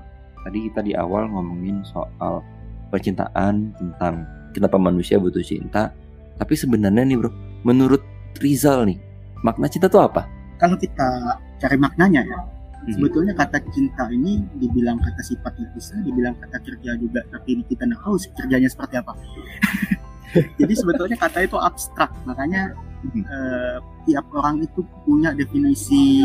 tadi 0.44 0.68
kita 0.70 0.82
di 0.82 0.94
awal 0.98 1.30
ngomongin 1.30 1.86
soal 1.86 2.42
percintaan 2.94 3.74
tentang 3.74 4.30
kenapa 4.54 4.78
manusia 4.78 5.18
butuh 5.18 5.42
cinta. 5.42 5.90
Tapi 6.38 6.54
sebenarnya 6.54 7.02
nih 7.02 7.18
bro, 7.18 7.34
menurut 7.66 8.06
Rizal 8.38 8.86
nih, 8.86 9.02
makna 9.42 9.66
cinta 9.66 9.90
tuh 9.90 10.06
apa? 10.06 10.30
Kalau 10.62 10.78
kita 10.78 11.38
cari 11.58 11.78
maknanya 11.78 12.22
ya, 12.22 12.40
Mhm. 12.84 12.92
sebetulnya 13.00 13.34
kata 13.36 13.58
cinta 13.72 14.12
ini 14.12 14.44
dibilang 14.60 15.00
kata 15.00 15.22
sifatnya 15.24 15.68
bisa, 15.72 15.96
dibilang 16.04 16.36
kata 16.36 16.60
kerja 16.60 16.92
juga, 17.00 17.24
tapi 17.32 17.64
kita 17.64 17.88
nggak 17.88 18.02
tahu 18.04 18.16
kerjanya 18.36 18.68
seperti 18.68 18.96
apa. 19.00 19.14
Jadi 20.60 20.74
sebetulnya 20.74 21.16
kata 21.16 21.46
itu 21.46 21.56
abstrak, 21.56 22.12
makanya 22.28 22.76
Eh, 23.04 23.78
tiap 24.08 24.26
orang 24.32 24.64
itu 24.64 24.80
punya 25.04 25.36
definisi 25.36 26.24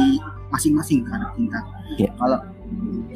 masing-masing 0.49 1.03
terhadap 1.03 1.35
cinta. 1.35 1.61
Iya. 1.99 2.11
Kalau 2.15 2.39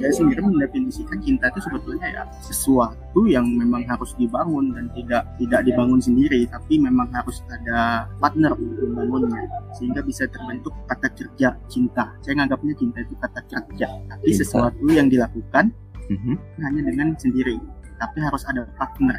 saya 0.01 0.13
sendiri 0.17 0.41
mendefinisikan 0.43 1.19
cinta 1.23 1.47
itu 1.47 1.61
sebetulnya 1.63 2.09
ya 2.11 2.23
sesuatu 2.43 3.23
yang 3.29 3.45
memang 3.47 3.85
harus 3.87 4.17
dibangun 4.19 4.73
dan 4.75 4.91
tidak 4.99 5.23
tidak 5.39 5.61
dibangun 5.63 6.01
sendiri, 6.03 6.43
tapi 6.51 6.81
memang 6.81 7.07
harus 7.15 7.39
ada 7.55 8.11
partner 8.19 8.51
untuk 8.59 8.89
membangunnya 8.91 9.47
sehingga 9.79 10.03
bisa 10.03 10.27
terbentuk 10.27 10.75
kata 10.91 11.09
kerja 11.15 11.55
cinta. 11.71 12.11
Saya 12.25 12.43
nganggapnya 12.43 12.75
cinta 12.75 12.99
itu 13.05 13.15
kata 13.21 13.41
kerja, 13.47 13.87
tapi 14.11 14.27
Cinta. 14.27 14.41
sesuatu 14.43 14.85
yang 14.91 15.07
dilakukan 15.07 15.71
Mhm. 16.11 16.35
hanya 16.67 16.81
dengan 16.83 17.09
sendiri, 17.15 17.57
tapi 18.01 18.19
harus 18.21 18.43
ada 18.49 18.67
partner. 18.75 19.17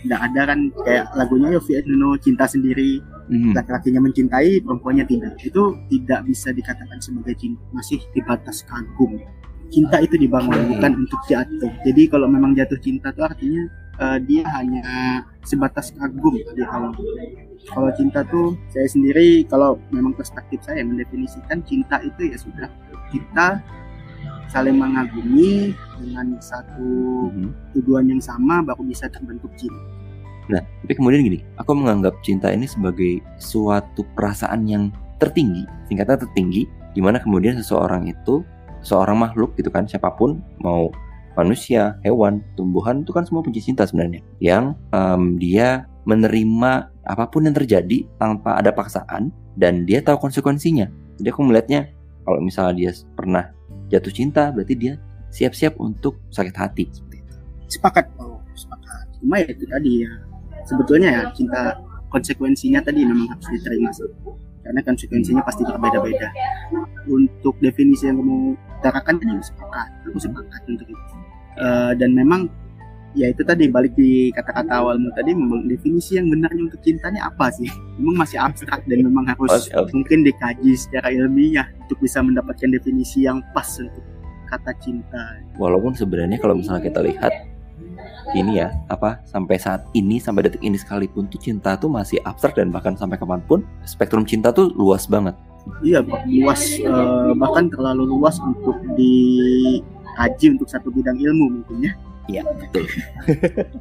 Tidak 0.00 0.16
ada 0.16 0.40
kan 0.48 0.72
kayak 0.80 1.12
lagunya 1.12 1.52
Yofi 1.52 1.76
Nuno 1.84 2.16
cinta 2.16 2.48
sendiri, 2.48 3.04
Mhm. 3.30 3.54
laki-lakinya 3.54 4.00
mencintai, 4.02 4.58
perempuannya 4.60 5.06
tidak. 5.06 5.38
Itu 5.38 5.78
tidak 5.86 6.26
bisa 6.26 6.50
dikatakan 6.50 6.98
sebagai 6.98 7.38
cinta, 7.38 7.62
masih 7.70 8.02
di 8.10 8.20
batas 8.26 8.66
kagum. 8.66 9.22
Cinta 9.70 10.02
itu 10.02 10.18
dibangun 10.18 10.66
bukan 10.66 11.06
untuk 11.06 11.20
jatuh. 11.30 11.70
Jadi 11.86 12.10
kalau 12.10 12.26
memang 12.26 12.58
jatuh 12.58 12.74
cinta 12.82 13.14
itu 13.14 13.22
artinya 13.22 13.62
eh, 14.00 14.18
dia 14.26 14.42
hanya 14.58 14.82
sebatas 15.46 15.94
kagum 15.94 16.34
di 16.34 16.62
awal. 16.66 16.90
Kalau 17.70 17.92
cinta 17.94 18.24
tuh 18.26 18.56
saya 18.72 18.88
sendiri 18.90 19.46
kalau 19.46 19.78
memang 19.94 20.16
perspektif 20.16 20.58
saya 20.66 20.82
mendefinisikan 20.82 21.62
cinta 21.62 22.00
itu 22.02 22.32
ya 22.32 22.36
sudah 22.40 22.68
kita 23.14 23.60
saling 24.50 24.74
mengagumi 24.74 25.70
dengan 26.00 26.34
satu 26.42 27.28
Mhm. 27.30 27.76
tujuan 27.78 28.10
yang 28.10 28.18
sama 28.18 28.64
baru 28.66 28.82
bisa 28.82 29.06
terbentuk 29.06 29.52
cinta. 29.54 29.99
Nah, 30.48 30.62
tapi 30.82 30.92
kemudian 30.96 31.20
gini, 31.26 31.44
aku 31.60 31.76
menganggap 31.76 32.16
cinta 32.24 32.50
ini 32.50 32.64
sebagai 32.64 33.20
suatu 33.36 34.06
perasaan 34.16 34.66
yang 34.66 34.88
tertinggi, 35.20 35.68
singkatnya 35.86 36.24
tertinggi, 36.24 36.64
di 36.96 37.00
mana 37.04 37.20
kemudian 37.20 37.60
seseorang 37.60 38.08
itu, 38.08 38.42
seorang 38.80 39.20
makhluk 39.20 39.52
gitu 39.60 39.68
kan, 39.68 39.84
siapa 39.84 40.10
pun, 40.16 40.40
mau 40.64 40.88
manusia, 41.36 42.00
hewan, 42.02 42.42
tumbuhan, 42.56 43.04
itu 43.04 43.12
kan 43.12 43.22
semua 43.28 43.44
punya 43.44 43.62
cinta 43.62 43.86
sebenarnya. 43.86 44.24
Yang 44.42 44.74
em, 44.90 45.36
dia 45.36 45.86
menerima 46.08 46.90
apa 47.06 47.24
pun 47.28 47.46
yang 47.46 47.54
terjadi 47.54 48.08
tanpa 48.16 48.56
ada 48.58 48.72
paksaan, 48.72 49.30
dan 49.54 49.84
dia 49.84 50.00
tahu 50.00 50.16
konsekuensinya. 50.30 50.88
Jadi 51.20 51.28
aku 51.28 51.44
melihatnya, 51.44 51.92
kalau 52.24 52.40
misalnya 52.40 52.74
dia 52.74 52.90
pernah 53.14 53.52
jatuh 53.92 54.10
cinta, 54.10 54.50
berarti 54.50 54.74
dia 54.74 54.94
siap-siap 55.30 55.78
untuk 55.78 56.18
sakit 56.34 56.56
hati. 56.58 56.84
sepakat 57.70 58.10
oh 58.18 58.42
sepakat 58.58 59.06
cuma 59.22 59.38
ya 59.38 59.46
itu 59.46 59.64
tadi 59.70 59.90
ya 60.02 60.10
sebetulnya 60.70 61.08
ya 61.10 61.22
cinta 61.34 61.74
konsekuensinya 62.14 62.78
tadi 62.82 63.02
memang 63.02 63.26
harus 63.34 63.46
diterima 63.50 63.90
sih. 63.90 64.06
Karena 64.60 64.80
konsekuensinya 64.84 65.42
pasti 65.42 65.66
berbeda-beda. 65.66 66.28
Untuk 67.10 67.58
definisi 67.58 68.06
yang 68.06 68.20
kamu 68.22 68.54
utarakan 68.78 69.14
tadi 69.18 69.32
sepakat 69.42 69.88
aku 70.06 70.18
sepakat 70.20 70.62
untuk 70.68 70.86
itu. 70.86 71.16
Eh, 71.58 71.92
dan 71.98 72.14
memang 72.14 72.46
ya 73.18 73.26
itu 73.26 73.42
tadi 73.42 73.66
balik 73.66 73.98
di 73.98 74.30
kata-kata 74.30 74.70
awalmu 74.84 75.10
tadi 75.18 75.34
memang 75.34 75.66
definisi 75.66 76.14
yang 76.14 76.30
benarnya 76.30 76.70
untuk 76.70 76.80
cintanya 76.84 77.26
apa 77.26 77.50
sih? 77.50 77.66
Memang 77.98 78.22
masih 78.22 78.38
abstrak 78.38 78.86
dan 78.86 79.02
memang 79.02 79.26
harus 79.26 79.66
mungkin 79.90 80.22
dikaji 80.22 80.76
secara 80.78 81.10
ilmiah 81.10 81.66
untuk 81.88 81.98
bisa 81.98 82.22
mendapatkan 82.22 82.70
definisi 82.70 83.26
yang 83.26 83.42
pas 83.50 83.66
untuk 83.80 84.04
kata 84.46 84.72
cinta. 84.82 85.40
Walaupun 85.58 85.94
sebenarnya 85.94 86.38
kalau 86.38 86.58
misalnya 86.58 86.86
kita 86.90 87.00
lihat 87.02 87.32
ini 88.36 88.62
ya 88.62 88.70
apa 88.86 89.20
sampai 89.26 89.56
saat 89.58 89.84
ini 89.96 90.22
sampai 90.22 90.46
detik 90.46 90.62
ini 90.62 90.78
sekalipun 90.78 91.26
tuh 91.26 91.40
cinta 91.40 91.74
tuh 91.74 91.90
masih 91.90 92.22
abstrak 92.22 92.54
dan 92.56 92.70
bahkan 92.70 92.94
sampai 92.94 93.18
kapan 93.18 93.42
pun 93.44 93.66
spektrum 93.82 94.22
cinta 94.24 94.54
tuh 94.54 94.70
luas 94.76 95.10
banget. 95.10 95.34
Iya, 95.84 96.00
luas 96.40 96.80
eh, 96.80 97.32
bahkan 97.36 97.68
terlalu 97.68 98.08
luas 98.08 98.40
untuk 98.40 98.80
dikaji 98.96 100.56
untuk 100.56 100.68
satu 100.68 100.88
bidang 100.88 101.20
ilmu 101.20 101.60
mungkin 101.60 101.76
ya. 101.84 101.92
Iya 102.30 102.42
betul. 102.46 102.84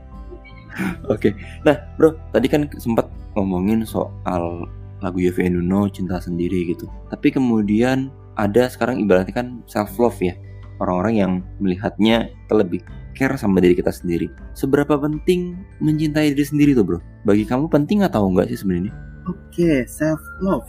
Oke, 1.14 1.36
nah 1.68 1.76
bro 2.00 2.16
tadi 2.32 2.48
kan 2.48 2.72
sempat 2.80 3.08
ngomongin 3.36 3.84
soal 3.84 4.68
lagu 5.00 5.20
Yovie 5.20 5.52
Nuno 5.52 5.88
cinta 5.88 6.20
sendiri 6.20 6.72
gitu. 6.72 6.88
Tapi 7.12 7.32
kemudian 7.32 8.12
ada 8.36 8.68
sekarang 8.72 9.04
ibaratnya 9.04 9.36
kan 9.36 9.48
self 9.68 9.96
love 10.00 10.20
ya 10.24 10.36
orang-orang 10.80 11.14
yang 11.16 11.32
melihatnya 11.60 12.32
kita 12.32 12.56
lebih 12.56 12.82
care 13.14 13.36
sama 13.36 13.60
diri 13.60 13.76
kita 13.78 13.92
sendiri. 13.92 14.28
Seberapa 14.54 14.98
penting 15.00 15.58
mencintai 15.82 16.34
diri 16.34 16.46
sendiri 16.46 16.72
tuh 16.74 16.86
bro? 16.86 17.00
Bagi 17.26 17.44
kamu 17.44 17.68
penting 17.68 18.06
atau 18.06 18.28
enggak 18.30 18.50
sih 18.52 18.60
sebenarnya? 18.62 18.94
Oke, 19.30 19.86
self 19.86 20.22
love. 20.42 20.66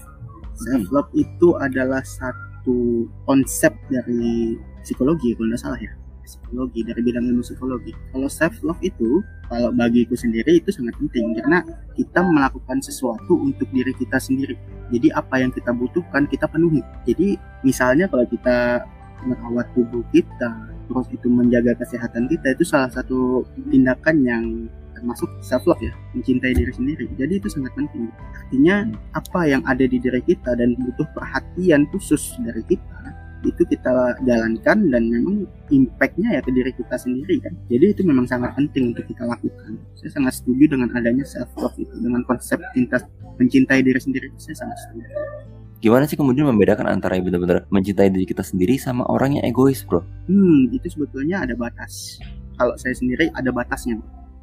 Self 0.61 0.85
love 0.93 1.11
itu 1.17 1.57
adalah 1.57 2.05
satu 2.05 3.09
konsep 3.25 3.73
dari 3.89 4.61
psikologi 4.85 5.33
kalau 5.33 5.49
nggak 5.49 5.63
salah 5.63 5.81
ya. 5.81 5.93
Psikologi 6.21 6.85
dari 6.85 7.01
bidang 7.01 7.25
ilmu 7.33 7.43
psikologi. 7.43 7.97
Kalau 8.13 8.29
self 8.29 8.55
love 8.63 8.79
itu 8.85 9.25
kalau 9.51 9.75
bagiku 9.75 10.15
sendiri 10.15 10.63
itu 10.63 10.71
sangat 10.71 10.95
penting 11.01 11.35
karena 11.35 11.65
kita 11.99 12.23
melakukan 12.23 12.79
sesuatu 12.79 13.35
untuk 13.35 13.67
diri 13.75 13.91
kita 13.97 14.21
sendiri. 14.21 14.55
Jadi 14.95 15.11
apa 15.11 15.43
yang 15.43 15.51
kita 15.51 15.75
butuhkan 15.75 16.29
kita 16.31 16.47
penuhi. 16.47 16.85
Jadi 17.09 17.35
misalnya 17.67 18.07
kalau 18.07 18.27
kita 18.31 18.85
merawat 19.27 19.67
tubuh 19.75 20.05
kita, 20.15 20.71
terus 20.91 21.07
itu 21.15 21.31
menjaga 21.31 21.79
kesehatan 21.79 22.27
kita 22.27 22.59
itu 22.59 22.67
salah 22.67 22.91
satu 22.91 23.47
tindakan 23.71 24.17
yang 24.27 24.45
termasuk 24.99 25.31
self 25.41 25.65
love 25.65 25.81
ya, 25.81 25.95
mencintai 26.13 26.53
diri 26.53 26.73
sendiri. 26.75 27.07
Jadi 27.17 27.41
itu 27.41 27.49
sangat 27.49 27.73
penting. 27.79 28.13
Artinya 28.37 28.91
apa 29.17 29.41
yang 29.49 29.63
ada 29.65 29.87
di 29.87 29.97
diri 29.97 30.21
kita 30.21 30.59
dan 30.59 30.77
butuh 30.77 31.09
perhatian 31.17 31.89
khusus 31.95 32.37
dari 32.43 32.61
kita 32.69 33.01
itu 33.41 33.65
kita 33.65 34.21
jalankan 34.29 34.93
dan 34.93 35.03
memang 35.09 35.49
impactnya 35.73 36.37
ya 36.37 36.41
ke 36.45 36.53
diri 36.53 36.77
kita 36.77 37.01
sendiri 37.01 37.41
kan. 37.41 37.57
Jadi 37.73 37.97
itu 37.97 38.03
memang 38.05 38.29
sangat 38.29 38.53
penting 38.53 38.93
untuk 38.93 39.09
kita 39.09 39.25
lakukan. 39.25 39.81
Saya 39.97 40.13
sangat 40.13 40.45
setuju 40.45 40.77
dengan 40.77 40.93
adanya 40.93 41.25
self 41.25 41.49
love 41.57 41.73
itu 41.81 41.95
dengan 41.97 42.21
konsep 42.29 42.61
cinta 42.77 43.01
mencintai 43.41 43.81
diri 43.81 43.97
sendiri. 43.97 44.29
Saya 44.37 44.61
sangat 44.61 44.77
setuju. 44.85 45.09
Gimana 45.81 46.05
sih 46.05 46.13
kemudian 46.13 46.45
membedakan 46.45 46.93
antara 46.93 47.17
yang 47.17 47.25
benar-benar 47.25 47.65
mencintai 47.73 48.13
diri 48.13 48.29
kita 48.29 48.45
sendiri 48.45 48.77
sama 48.77 49.09
orang 49.09 49.41
yang 49.41 49.49
egois 49.49 49.81
bro? 49.81 50.05
Hmm, 50.29 50.69
itu 50.77 50.93
sebetulnya 50.93 51.41
ada 51.49 51.57
batas. 51.57 52.21
Kalau 52.61 52.77
saya 52.77 52.93
sendiri 52.93 53.33
ada 53.33 53.49
batasnya. 53.49 53.97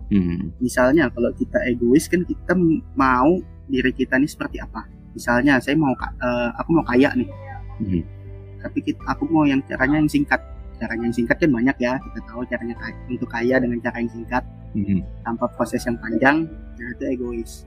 Hmm, 0.09 0.49
Misalnya 0.57 1.13
kalau 1.13 1.29
kita 1.37 1.61
egois 1.69 2.09
kan 2.09 2.25
kita 2.25 2.57
mau 2.97 3.37
diri 3.69 3.93
kita 3.93 4.17
nih 4.17 4.25
seperti 4.25 4.57
apa. 4.57 4.89
Misalnya 5.13 5.61
saya 5.61 5.77
mau 5.77 5.93
eh, 5.93 6.49
aku 6.57 6.69
mau 6.73 6.85
kaya 6.85 7.13
nih, 7.13 7.29
hmm, 7.85 8.01
tapi 8.61 8.79
kita, 8.81 9.01
aku 9.05 9.29
mau 9.29 9.45
yang 9.45 9.61
caranya 9.69 10.01
yang 10.01 10.09
singkat. 10.09 10.41
Caranya 10.77 11.09
yang 11.09 11.15
singkat 11.15 11.37
kan 11.37 11.49
banyak 11.53 11.77
ya. 11.77 12.01
Kita 12.01 12.19
tahu 12.29 12.41
caranya 12.49 12.75
kaya, 12.81 12.97
untuk 13.09 13.29
kaya 13.29 13.55
dengan 13.61 13.77
cara 13.81 13.97
yang 14.01 14.09
singkat 14.09 14.43
hmm. 14.73 15.01
tanpa 15.21 15.45
proses 15.53 15.85
yang 15.85 15.97
panjang. 16.01 16.49
Nah 16.49 16.87
itu 16.97 17.03
egois. 17.13 17.65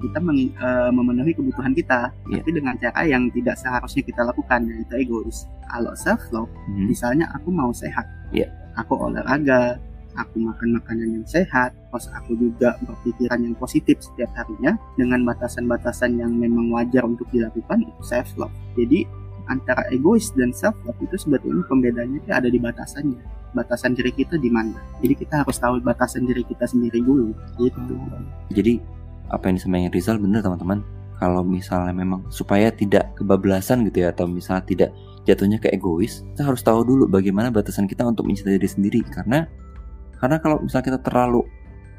Kita 0.00 0.18
mengin- 0.18 0.54
eh, 0.54 0.90
memenuhi 0.90 1.32
kebutuhan 1.32 1.72
kita, 1.72 2.10
Iya. 2.26 2.40
tapi 2.40 2.50
dengan 2.52 2.74
cara 2.76 3.00
yang 3.02 3.28
tidak 3.28 3.56
seharusnya 3.56 4.02
kita 4.02 4.22
lakukan. 4.22 4.60
Nah 4.62 4.78
itu 4.80 4.94
egois. 4.96 5.44
Kalau 5.66 5.92
self 5.94 6.22
love 6.30 6.52
Hmm. 6.68 6.86
misalnya 6.86 7.26
aku 7.32 7.48
mau 7.48 7.72
sehat 7.72 8.04
Iya. 8.30 8.48
aku 8.72 8.96
olahraga 8.96 9.76
aku 10.12 10.44
makan 10.44 10.76
makanan 10.76 11.08
yang 11.08 11.24
sehat 11.24 11.72
terus 11.88 12.04
aku 12.12 12.36
juga 12.36 12.76
berpikiran 12.84 13.40
yang 13.40 13.56
positif 13.56 13.96
setiap 13.96 14.28
harinya 14.36 14.76
dengan 14.92 15.24
batasan-batasan 15.24 16.20
yang 16.20 16.28
memang 16.30 16.68
wajar 16.68 17.00
untuk 17.02 17.24
dilakukan 17.32 17.80
itu 17.80 18.02
self 18.04 18.28
love 18.36 18.52
jadi 18.76 19.08
antara 19.48 19.88
egois 19.88 20.28
dan 20.36 20.52
self 20.52 20.76
love 20.84 21.00
itu 21.00 21.16
sebetulnya 21.16 21.64
pembedanya 21.64 22.20
itu 22.20 22.28
ada 22.28 22.44
di 22.44 22.60
batasannya 22.60 23.24
batasan 23.52 23.96
diri 23.96 24.12
kita 24.12 24.36
di 24.36 24.48
mana 24.48 24.76
jadi 25.00 25.16
kita 25.16 25.34
harus 25.44 25.56
tahu 25.56 25.80
batasan 25.80 26.24
diri 26.24 26.44
kita 26.44 26.64
sendiri 26.64 27.00
dulu 27.00 27.32
gitu 27.56 27.96
Jadi 28.52 28.80
apa 29.32 29.48
yang 29.48 29.56
disampaikan 29.56 29.90
Rizal 29.90 30.16
benar 30.20 30.44
teman-teman. 30.44 30.84
Kalau 31.16 31.46
misalnya 31.46 31.94
memang 31.94 32.26
supaya 32.34 32.68
tidak 32.74 33.14
kebablasan 33.14 33.86
gitu 33.86 34.04
ya 34.04 34.10
atau 34.10 34.26
misalnya 34.26 34.66
tidak 34.66 34.90
jatuhnya 35.22 35.62
ke 35.62 35.70
egois, 35.70 36.26
kita 36.34 36.50
harus 36.50 36.66
tahu 36.66 36.82
dulu 36.82 37.06
bagaimana 37.06 37.48
batasan 37.48 37.86
kita 37.86 38.02
untuk 38.02 38.26
mencintai 38.26 38.58
diri 38.58 38.68
sendiri. 38.68 39.00
Karena 39.06 39.46
karena 40.18 40.42
kalau 40.42 40.58
misalnya 40.58 40.94
kita 40.94 41.00
terlalu 41.06 41.46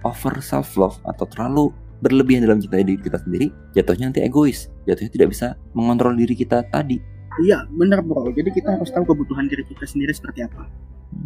over 0.04 0.44
self 0.44 0.76
love 0.76 1.00
atau 1.08 1.24
terlalu 1.28 1.72
berlebihan 2.04 2.44
dalam 2.44 2.60
mencintai 2.60 2.84
diri 2.84 3.00
kita 3.00 3.18
sendiri, 3.24 3.48
jatuhnya 3.72 4.12
nanti 4.12 4.22
egois, 4.28 4.68
jatuhnya 4.84 5.12
tidak 5.12 5.28
bisa 5.32 5.48
mengontrol 5.72 6.12
diri 6.14 6.36
kita 6.36 6.68
tadi. 6.68 7.00
iya 7.48 7.66
benar 7.72 8.04
bro. 8.06 8.30
Jadi 8.30 8.52
kita 8.54 8.78
harus 8.78 8.92
tahu 8.92 9.08
kebutuhan 9.10 9.48
diri 9.48 9.64
kita 9.66 9.88
sendiri 9.88 10.12
seperti 10.12 10.46
apa. 10.46 10.68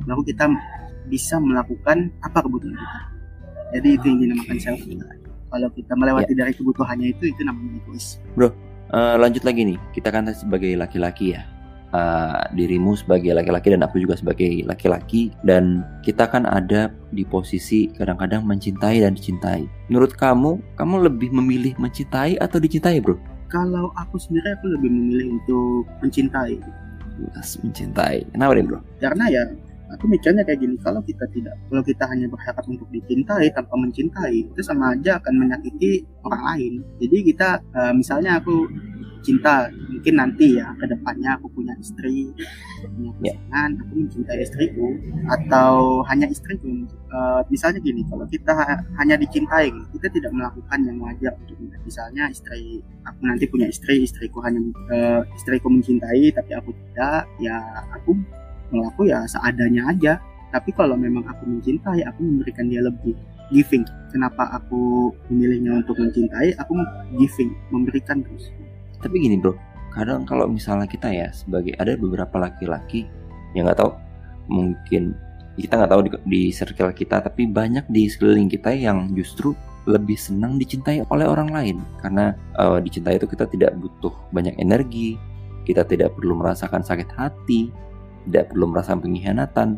Baru 0.05 0.21
kita 0.21 0.47
bisa 1.09 1.41
melakukan 1.41 2.13
apa 2.21 2.45
kebutuhan 2.45 2.77
kita. 2.77 2.99
Jadi 3.75 3.87
itu 3.99 4.05
yang 4.07 4.19
dinamakan 4.23 4.57
self 4.61 4.81
kalau 5.47 5.69
kita 5.71 5.93
melewati 5.95 6.33
dari 6.35 6.51
kebutuhannya 6.53 7.15
itu 7.15 7.31
itu 7.31 7.41
namanya 7.43 7.79
egois 7.83 8.19
Eh, 8.87 9.15
lanjut 9.19 9.43
lagi 9.43 9.67
nih, 9.67 9.75
kita 9.91 10.15
kan 10.15 10.31
sebagai 10.31 10.71
laki-laki 10.79 11.35
ya. 11.35 11.43
Eh, 11.91 12.41
dirimu 12.55 12.95
sebagai 12.95 13.35
laki-laki 13.35 13.71
dan 13.75 13.83
aku 13.83 13.99
juga 13.99 14.15
sebagai 14.15 14.63
laki-laki 14.63 15.31
dan 15.43 15.83
kita 16.07 16.27
kan 16.27 16.47
ada 16.47 16.91
di 17.11 17.27
posisi 17.27 17.91
kadang-kadang 17.95 18.47
mencintai 18.47 19.03
dan 19.03 19.15
dicintai. 19.15 19.67
Menurut 19.91 20.15
kamu, 20.15 20.59
kamu 20.79 20.95
lebih 21.03 21.35
memilih 21.35 21.75
mencintai 21.79 22.39
atau 22.39 22.59
dicintai, 22.63 23.03
bro? 23.03 23.19
kalau 23.47 23.95
aku 23.95 24.19
sendiri 24.19 24.59
aku 24.59 24.67
lebih 24.75 24.91
memilih 24.91 25.39
untuk 25.39 25.87
mencintai 26.03 26.59
Yes, 27.17 27.57
mencintai. 27.65 28.29
Kenapa 28.29 28.53
bro? 28.61 28.79
karena 29.01 29.25
ya 29.31 29.43
aku 29.93 30.05
mikirnya 30.07 30.43
kayak 30.43 30.59
gini 30.59 30.75
kalau 30.83 30.99
kita 31.01 31.23
tidak 31.31 31.55
kalau 31.69 31.83
kita 31.83 32.03
hanya 32.11 32.27
berharap 32.27 32.63
untuk 32.67 32.87
dicintai 32.91 33.47
tanpa 33.55 33.75
mencintai 33.79 34.51
itu 34.51 34.61
sama 34.63 34.91
aja 34.93 35.17
akan 35.21 35.33
menyakiti 35.37 36.03
orang 36.23 36.41
lain. 36.43 36.73
Jadi 36.99 37.17
kita 37.31 37.49
eh, 37.75 37.93
misalnya 37.95 38.39
aku 38.41 38.67
cinta 39.25 39.67
mungkin 39.91 40.13
nanti 40.13 40.55
ya 40.55 40.71
ke 40.77 40.85
depannya 40.87 41.35
aku 41.35 41.49
punya 41.51 41.73
istri 41.81 42.31
punya 42.95 43.11
Ya. 43.25 43.33
pasangan 43.33 43.71
aku 43.81 43.93
mencintai 43.97 44.39
istriku 44.45 44.87
atau 45.27 45.99
hanya 46.05 46.29
istriku. 46.29 46.69
Eh, 46.87 47.41
misalnya 47.49 47.79
gini 47.81 48.05
kalau 48.07 48.23
kita 48.29 48.51
ha- 48.53 48.83
hanya 49.01 49.17
dicintai 49.17 49.67
kita 49.95 50.07
tidak 50.13 50.31
melakukan 50.31 50.79
yang 50.85 50.97
wajar 51.01 51.33
untuk 51.43 51.57
misalnya 51.83 52.29
istri 52.29 52.79
aku 53.03 53.19
nanti 53.25 53.47
punya 53.49 53.67
istri 53.67 54.03
istriku 54.05 54.39
hanya 54.45 54.59
eh, 54.93 55.21
istriku 55.35 55.67
mencintai 55.71 56.31
tapi 56.31 56.51
aku 56.53 56.71
tidak 56.93 57.25
ya 57.41 57.57
aku 57.95 58.15
mengaku 58.73 59.09
ya 59.09 59.23
seadanya 59.29 59.91
aja. 59.91 60.13
Tapi 60.47 60.71
kalau 60.71 60.95
memang 60.95 61.27
aku 61.27 61.43
mencintai 61.43 62.07
aku 62.07 62.19
memberikan 62.23 62.71
dia 62.71 62.79
lebih 62.79 63.13
giving. 63.51 63.83
Kenapa 64.11 64.47
aku 64.55 65.11
memilihnya 65.31 65.83
untuk 65.83 65.99
mencintai 65.99 66.55
aku 66.59 66.73
giving 67.19 67.51
memberikan 67.71 68.23
terus. 68.23 68.51
Tapi 69.03 69.15
gini, 69.19 69.37
bro. 69.39 69.55
Kadang 69.91 70.29
kalau 70.29 70.45
misalnya 70.45 70.85
kita 70.85 71.09
ya 71.09 71.33
sebagai 71.33 71.73
ada 71.81 71.97
beberapa 71.97 72.37
laki-laki 72.37 73.09
yang 73.55 73.67
nggak 73.67 73.79
tahu. 73.81 73.91
Mungkin 74.47 75.15
kita 75.57 75.73
nggak 75.73 75.91
tahu 75.91 76.01
di, 76.05 76.09
di 76.29 76.41
circle 76.53 76.93
kita, 76.93 77.19
tapi 77.19 77.49
banyak 77.49 77.83
di 77.89 78.05
sekeliling 78.07 78.47
kita 78.47 78.71
yang 78.71 79.11
justru 79.17 79.57
lebih 79.89 80.19
senang 80.19 80.59
dicintai 80.61 81.01
oleh 81.09 81.25
orang 81.25 81.49
lain. 81.49 81.77
Karena 82.03 82.35
eh, 82.59 82.79
dicintai 82.83 83.17
itu 83.17 83.27
kita 83.27 83.49
tidak 83.49 83.73
butuh 83.79 84.13
banyak 84.29 84.53
energi, 84.61 85.17
kita 85.65 85.83
tidak 85.87 86.13
perlu 86.13 86.37
merasakan 86.37 86.85
sakit 86.85 87.09
hati, 87.15 87.73
tidak 88.27 88.51
perlu 88.53 88.65
merasakan 88.69 88.99
pengkhianatan. 89.03 89.69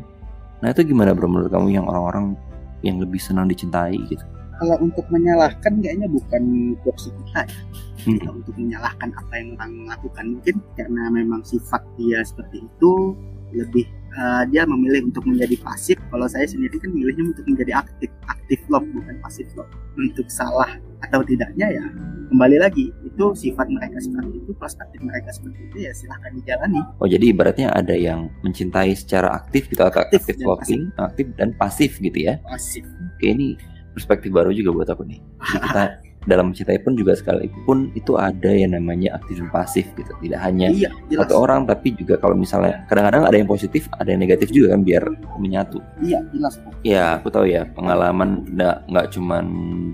Nah 0.59 0.67
itu 0.67 0.81
gimana 0.83 1.15
bro 1.15 1.29
menurut 1.29 1.53
kamu 1.53 1.71
yang 1.71 1.85
orang-orang 1.87 2.35
yang 2.83 2.99
lebih 2.99 3.19
senang 3.19 3.47
dicintai 3.47 3.95
gitu? 4.07 4.23
kalau 4.59 4.75
untuk 4.83 5.07
menyalahkan 5.07 5.79
kayaknya 5.79 6.11
bukan 6.11 6.75
porsi 6.83 7.07
kita 7.15 7.47
ya 7.47 7.63
Hmm. 7.99 8.15
Kalau 8.15 8.39
untuk 8.39 8.55
menyalahkan 8.55 9.11
apa 9.11 9.33
yang 9.35 9.59
orang 9.59 9.73
lakukan 9.91 10.25
mungkin 10.39 10.55
karena 10.79 11.11
memang 11.11 11.43
sifat 11.43 11.83
dia 11.99 12.23
seperti 12.23 12.63
itu 12.63 13.11
lebih 13.51 13.91
eh, 14.11 14.43
dia 14.49 14.63
memilih 14.65 15.09
untuk 15.09 15.23
menjadi 15.25 15.55
pasif. 15.61 15.97
Kalau 16.09 16.25
saya 16.25 16.45
sendiri 16.45 16.77
kan 16.77 16.89
milihnya 16.89 17.29
untuk 17.29 17.45
menjadi 17.45 17.83
aktif 17.85 18.09
aktif 18.25 18.59
love 18.67 18.87
bukan 18.89 19.15
pasif 19.21 19.47
love. 19.53 19.69
Untuk 19.99 20.25
salah 20.31 20.79
atau 20.99 21.23
tidaknya 21.23 21.67
ya 21.71 21.85
kembali 22.29 22.57
lagi 22.61 22.93
itu 23.01 23.25
sifat 23.33 23.67
mereka 23.73 23.97
seperti 23.99 24.37
itu 24.37 24.51
perspektif 24.53 24.99
mereka 25.01 25.29
seperti 25.33 25.59
itu 25.65 25.77
ya 25.87 25.91
silahkan 25.95 26.31
dijalani. 26.35 26.81
Oh 27.01 27.07
jadi 27.09 27.25
ibaratnya 27.31 27.67
ada 27.73 27.95
yang 27.95 28.29
mencintai 28.45 28.93
secara 28.93 29.33
aktif 29.33 29.65
gitu 29.67 29.81
atau 29.81 30.01
Aktif 30.05 30.23
aktif, 30.27 30.37
loving, 30.45 30.83
aktif 30.95 31.25
dan 31.35 31.51
pasif 31.57 31.97
gitu 31.99 32.19
ya. 32.19 32.37
pasif. 32.45 32.85
Oke 33.17 33.27
ini 33.27 33.57
perspektif 33.97 34.29
baru 34.31 34.53
juga 34.53 34.71
buat 34.71 34.87
aku 34.87 35.03
nih. 35.09 35.19
Jadi 35.19 35.57
kita 35.67 35.83
dalam 36.27 36.51
mencintai 36.51 36.83
pun 36.83 36.99
juga 36.99 37.15
sekalipun 37.15 37.95
itu 37.95 38.19
ada 38.19 38.51
yang 38.51 38.75
namanya 38.75 39.15
aktif 39.15 39.39
dan 39.39 39.47
pasif 39.51 39.87
gitu. 39.95 40.11
Tidak 40.19 40.39
hanya 40.39 40.67
iya 40.73 40.91
jelas 41.07 41.31
satu 41.31 41.39
orang 41.39 41.63
tapi 41.63 41.95
juga 41.95 42.19
kalau 42.19 42.35
misalnya 42.35 42.83
kadang-kadang 42.91 43.23
ada 43.23 43.37
yang 43.39 43.47
positif, 43.47 43.87
ada 43.95 44.11
yang 44.11 44.19
negatif 44.19 44.51
juga 44.51 44.75
kan 44.75 44.81
biar 44.83 45.03
menyatu. 45.39 45.79
iya 46.03 46.19
jelas. 46.35 46.59
Ya 46.83 47.19
aku 47.19 47.31
tahu 47.31 47.47
ya 47.47 47.63
pengalaman 47.71 48.43
nggak 48.51 48.77
nggak 48.91 49.07
cuman 49.15 49.45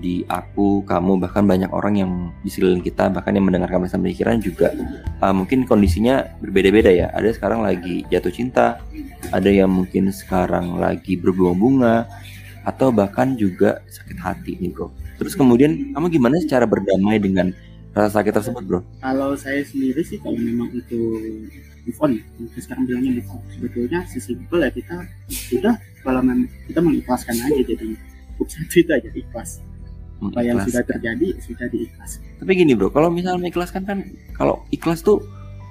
di 0.02 0.26
aku, 0.26 0.82
kamu 0.82 1.22
bahkan 1.22 1.46
banyak 1.46 1.70
orang 1.70 1.94
yang 1.98 2.12
di 2.42 2.50
sekeliling 2.50 2.82
kita 2.82 3.06
bahkan 3.10 3.34
yang 3.34 3.46
mendengarkan 3.46 3.86
pesan 3.86 4.02
pemikiran 4.02 4.42
juga 4.42 4.74
uh, 5.22 5.34
mungkin 5.34 5.62
kondisinya 5.64 6.26
berbeda-beda 6.42 6.90
ya. 6.90 7.06
Ada 7.14 7.38
sekarang 7.38 7.62
lagi 7.62 8.02
jatuh 8.10 8.34
cinta, 8.34 8.82
ada 9.30 9.50
yang 9.50 9.70
mungkin 9.70 10.10
sekarang 10.10 10.78
lagi 10.78 11.14
berbunga-bunga 11.14 12.06
atau 12.66 12.90
bahkan 12.90 13.38
juga 13.38 13.78
sakit 13.86 14.18
hati 14.18 14.58
nih 14.58 14.74
bro. 14.74 14.90
Terus 15.16 15.34
kemudian 15.34 15.96
kamu 15.96 16.06
gimana 16.12 16.36
cara 16.44 16.68
berdamai 16.68 17.16
dengan 17.16 17.52
rasa 17.96 18.20
sakit 18.20 18.32
tersebut 18.36 18.62
bro? 18.68 18.80
kalau 19.00 19.32
saya 19.40 19.64
sendiri 19.64 20.04
sih 20.04 20.20
kalau 20.20 20.36
memang 20.36 20.68
itu 20.76 21.00
move 21.88 22.00
on 22.04 22.20
kita 22.52 22.68
sekarang 22.68 22.84
bilangnya 22.84 23.24
move 23.24 23.32
on 23.32 23.40
sebetulnya 23.48 24.04
sesimpel 24.04 24.60
ya 24.60 24.68
kita 24.68 25.00
sudah 25.32 25.80
kalau 26.04 26.20
memang 26.20 26.44
kita 26.68 26.84
mengikhlaskan 26.84 27.40
aja 27.40 27.60
jadi 27.72 27.96
cukup 28.36 28.48
satu 28.52 28.74
itu 28.76 28.90
aja 28.92 29.08
ikhlas. 29.16 29.50
Apa 30.16 30.40
yang 30.44 30.60
sudah 30.64 30.84
terjadi 30.84 31.28
sudah 31.40 31.66
diikhlas. 31.72 32.20
Tapi 32.40 32.50
gini 32.52 32.72
bro, 32.76 32.88
kalau 32.92 33.08
misalnya 33.08 33.40
mengikhlaskan 33.40 33.84
kan, 33.84 33.98
kalau 34.36 34.64
ikhlas 34.72 35.00
tuh 35.00 35.20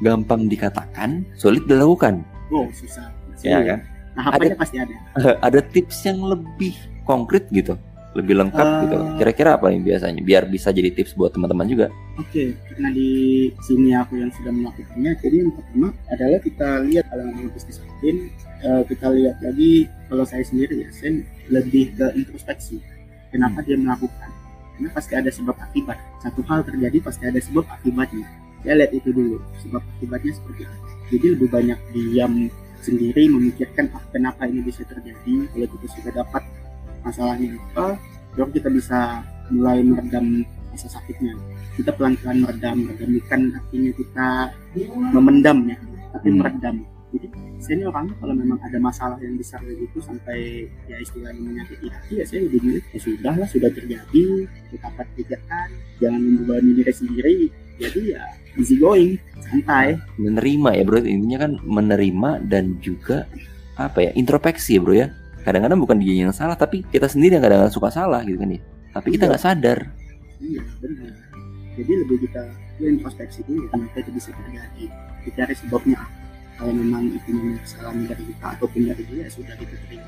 gampang 0.01 0.49
dikatakan, 0.49 1.25
sulit 1.37 1.65
dilakukan, 1.69 2.25
oh 2.49 2.65
susah. 2.73 3.09
Ya 3.45 3.61
kan? 3.61 3.79
tahapannya 4.17 4.57
pasti 4.57 4.77
ada. 4.81 4.95
ada 5.47 5.59
tips 5.61 6.09
yang 6.09 6.25
lebih 6.25 6.73
konkret 7.05 7.45
gitu 7.53 7.77
lebih 8.15 8.35
lengkap 8.39 8.65
Eh. 8.65 8.79
gitu 8.87 8.97
kira-kira 9.19 9.49
apa 9.59 9.67
yang 9.69 9.83
biasanya 9.83 10.21
biar 10.23 10.43
bisa 10.47 10.71
jadi 10.71 10.89
tips 10.95 11.13
buat 11.19 11.35
teman-teman 11.35 11.67
juga 11.67 11.87
Oke, 12.15 12.55
karena 12.71 12.95
di 12.95 13.11
sini 13.59 13.91
aku 13.91 14.15
yang 14.15 14.31
sudah 14.31 14.47
melakukannya, 14.55 15.19
jadi 15.19 15.35
yang 15.43 15.51
pertama 15.51 15.91
adalah 16.07 16.39
kita 16.39 16.67
lihat 16.87 17.03
kalau 17.11 17.27
memang 17.27 17.51
bisnis 17.51 17.83
admin, 17.83 18.17
eh, 18.63 18.81
kita 18.87 19.07
lihat 19.11 19.35
lagi 19.43 19.71
kalau 20.07 20.23
saya 20.23 20.43
sendiri 20.47 20.87
ya, 20.87 20.89
saya 20.95 21.11
lebih 21.51 21.91
ke 21.91 22.07
introspeksi. 22.15 22.79
Kenapa 23.35 23.67
dia 23.67 23.75
melakukan? 23.75 24.31
Karena 24.79 24.89
pasti 24.95 25.11
ada 25.19 25.27
sebab 25.27 25.59
akibat. 25.59 25.99
Satu 26.23 26.39
hal 26.47 26.63
terjadi 26.63 27.03
pasti 27.03 27.23
ada 27.27 27.39
sebab 27.43 27.67
akibatnya. 27.67 28.23
Saya 28.63 28.73
lihat 28.79 28.91
itu 28.95 29.09
dulu, 29.11 29.43
sebab 29.59 29.83
akibatnya 29.99 30.31
seperti 30.31 30.61
apa. 30.63 30.87
Jadi 31.11 31.25
lebih 31.35 31.47
banyak 31.51 31.79
diam 31.91 32.33
sendiri 32.79 33.27
memikirkan 33.27 33.91
ah, 33.91 34.07
kenapa 34.07 34.47
ini 34.47 34.63
bisa 34.63 34.87
terjadi. 34.87 35.51
Kalau 35.51 35.67
kita 35.67 35.87
sudah 35.99 36.11
dapat 36.23 36.43
masalahnya. 37.05 37.55
Apa, 37.77 38.01
baru 38.33 38.49
kita 38.51 38.69
bisa 38.73 39.21
mulai 39.53 39.85
meredam 39.85 40.41
rasa 40.73 40.89
sakitnya. 40.89 41.37
Kita 41.77 41.93
pelan-pelan 41.95 42.43
meredam 42.43 42.75
meredamkan 42.89 43.41
artinya 43.55 43.91
kita 43.95 44.27
memendam 45.13 45.57
ya 45.69 45.77
tapi 46.15 46.27
Hmm. 46.31 46.39
meredam. 46.41 46.75
Jadi 47.15 47.27
saya 47.63 47.73
ini 47.79 47.83
orangnya 47.87 48.15
kalau 48.19 48.33
memang 48.35 48.59
ada 48.59 48.77
masalah 48.81 49.15
yang 49.23 49.39
besar 49.39 49.63
kayak 49.63 49.87
gitu 49.87 50.03
sampai 50.03 50.67
ya 50.91 50.99
istilahnya 50.99 51.39
menyakiti 51.39 51.87
hati 51.87 52.13
ya 52.19 52.25
saya 52.27 52.43
lebih 52.43 52.59
milih 52.59 52.83
ya 52.91 52.99
sudah 52.99 53.33
lah 53.39 53.47
sudah 53.47 53.69
terjadi 53.71 54.25
kita 54.71 54.87
pikirkan 55.15 55.67
jangan 56.03 56.19
membebani 56.19 56.71
diri 56.75 56.91
sendiri. 56.91 57.37
Jadi 57.75 58.01
ya 58.15 58.23
easy 58.59 58.75
going 58.79 59.19
santai. 59.39 59.99
Menerima 60.19 60.69
ya 60.75 60.83
bro. 60.83 60.99
Intinya 61.03 61.47
kan 61.47 61.51
menerima 61.63 62.29
dan 62.47 62.79
juga 62.83 63.27
apa 63.75 63.99
ya 64.07 64.11
introspeksi 64.15 64.79
ya 64.79 64.81
bro 64.83 64.95
ya 64.95 65.07
kadang-kadang 65.45 65.77
bukan 65.77 65.97
dia 66.01 66.25
yang 66.25 66.33
salah 66.33 66.57
tapi 66.57 66.81
kita 66.89 67.05
sendiri 67.05 67.37
yang 67.37 67.45
kadang-kadang 67.45 67.71
suka 67.73 67.93
salah 67.93 68.25
gitu 68.25 68.41
kan 68.41 68.49
ya. 68.49 68.61
Tapi 68.97 69.07
kita 69.13 69.23
Iya. 69.23 69.29
nggak 69.31 69.43
sadar. 69.45 69.79
Iya 70.41 70.61
benar. 70.81 71.13
Jadi 71.75 71.91
lebih 72.01 72.17
kita 72.25 72.41
ya, 72.81 72.87
introspeksi 72.89 73.39
dulu 73.45 73.69
kenapa 73.69 73.95
itu 74.01 74.11
bisa 74.11 74.29
terjadi. 74.33 74.83
Dicari 75.21 75.53
sebabnya 75.53 75.97
apa. 76.01 76.17
Kalau 76.55 76.71
memang 76.71 77.11
itu 77.11 77.29
memang 77.35 77.59
kesalahan 77.61 78.07
dari 78.07 78.23
kita 78.31 78.45
ataupun 78.55 78.81
dari 78.87 79.03
dia 79.11 79.27
ya 79.27 79.29
sudah 79.29 79.55
kita 79.59 79.75
terima 79.85 80.07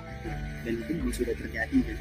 dan 0.63 0.73
itu 0.79 0.91
memang 0.95 1.13
sudah 1.13 1.35
terjadi 1.35 1.77
kan. 1.83 1.97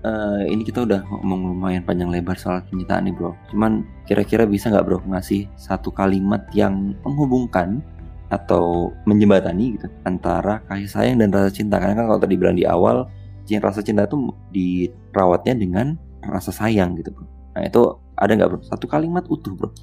Eh, 0.00 0.42
ini 0.48 0.64
kita 0.64 0.88
udah 0.88 1.04
ngomong 1.04 1.52
lumayan 1.52 1.84
panjang 1.84 2.08
lebar 2.08 2.32
soal 2.40 2.64
cintaan 2.72 3.04
nih 3.04 3.12
bro. 3.12 3.36
Cuman 3.52 3.84
kira-kira 4.08 4.48
bisa 4.48 4.72
nggak 4.72 4.88
bro 4.88 4.98
ngasih 5.04 5.44
satu 5.60 5.92
kalimat 5.92 6.40
yang 6.56 6.96
menghubungkan 7.04 7.84
atau 8.30 8.94
menjembatani 9.04 9.76
gitu 9.76 9.90
antara 10.06 10.62
kasih 10.70 10.88
sayang 10.88 11.16
dan 11.18 11.34
rasa 11.34 11.50
cinta. 11.50 11.82
Karena 11.82 11.98
kan 11.98 12.06
kalau 12.06 12.20
tadi 12.22 12.34
bilang 12.38 12.54
di 12.54 12.64
awal 12.64 13.10
cinta 13.44 13.66
rasa 13.66 13.82
cinta 13.82 14.06
itu 14.06 14.30
dirawatnya 14.54 15.58
dengan 15.58 15.98
rasa 16.22 16.54
sayang 16.54 16.94
gitu 16.96 17.10
bro. 17.10 17.26
Nah 17.58 17.66
itu 17.66 17.82
ada 18.14 18.32
nggak 18.38 18.48
bro? 18.54 18.60
Satu 18.62 18.86
kalimat 18.86 19.26
utuh 19.26 19.52
bro. 19.52 19.74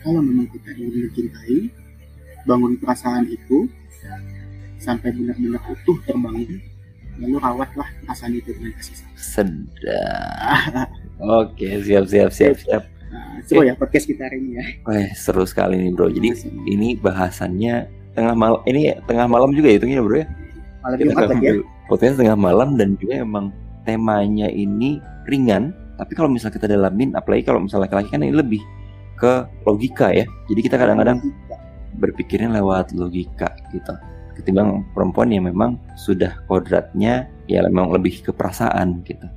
Kalau 0.00 0.20
memang 0.24 0.48
kita 0.48 0.72
ingin 0.76 1.08
mencintai 1.08 1.58
bangun 2.48 2.76
perasaan 2.80 3.28
itu 3.28 3.68
sampai 4.80 5.12
benar-benar 5.12 5.60
utuh 5.68 5.96
terbangun 6.04 6.60
lalu 7.20 7.36
rawatlah 7.38 7.88
perasaan 8.04 8.32
itu 8.36 8.50
dengan 8.56 8.72
kasih 8.80 8.94
sayang. 8.96 9.16
Sedap. 9.20 10.88
Oke 11.44 11.84
siap 11.84 12.08
siap 12.10 12.30
siap 12.32 12.56
siap 12.58 12.82
nah, 13.14 13.38
seru 13.46 13.62
ya 13.62 13.74
podcast 13.78 14.10
kita 14.10 14.26
hari 14.26 14.42
ini 14.42 14.50
ya. 14.58 14.64
Wah, 14.82 15.08
seru 15.14 15.46
sekali 15.46 15.78
nih 15.78 15.90
bro. 15.94 16.10
Jadi 16.10 16.50
ini 16.66 16.98
bahasannya 16.98 17.86
tengah 18.18 18.34
malam 18.34 18.60
ini 18.66 18.90
tengah 19.06 19.30
malam 19.30 19.54
juga 19.54 19.70
ya 19.70 19.78
hitungnya 19.78 20.02
bro 20.02 20.16
ya? 20.18 20.26
Malam 20.82 20.96
kita 20.98 21.12
Jumat 21.14 21.24
lagi 21.30 21.46
ya. 21.46 21.54
podcast 21.86 22.16
tengah 22.18 22.36
malam 22.36 22.68
dan 22.74 22.98
juga 22.98 23.22
emang 23.22 23.54
temanya 23.86 24.50
ini 24.50 24.98
ringan. 25.30 25.70
Tapi 25.94 26.12
kalau 26.18 26.26
misalnya 26.26 26.58
kita 26.58 26.66
dalamin 26.66 27.14
apalagi 27.14 27.46
kalau 27.46 27.62
misalnya 27.62 27.86
laki-laki 27.86 28.10
kan 28.10 28.26
ini 28.26 28.34
lebih 28.34 28.62
ke 29.14 29.46
logika 29.62 30.10
ya. 30.10 30.26
Jadi 30.50 30.60
kita 30.66 30.74
kadang-kadang 30.74 31.22
berpikirnya 32.02 32.50
lewat 32.58 32.90
logika 32.98 33.54
gitu. 33.70 33.94
Ketimbang 34.34 34.82
perempuan 34.98 35.30
yang 35.30 35.46
memang 35.46 35.78
sudah 35.94 36.34
kodratnya 36.50 37.30
ya 37.46 37.62
memang 37.62 37.94
lebih 37.94 38.18
ke 38.26 38.34
perasaan 38.34 39.06
gitu 39.06 39.30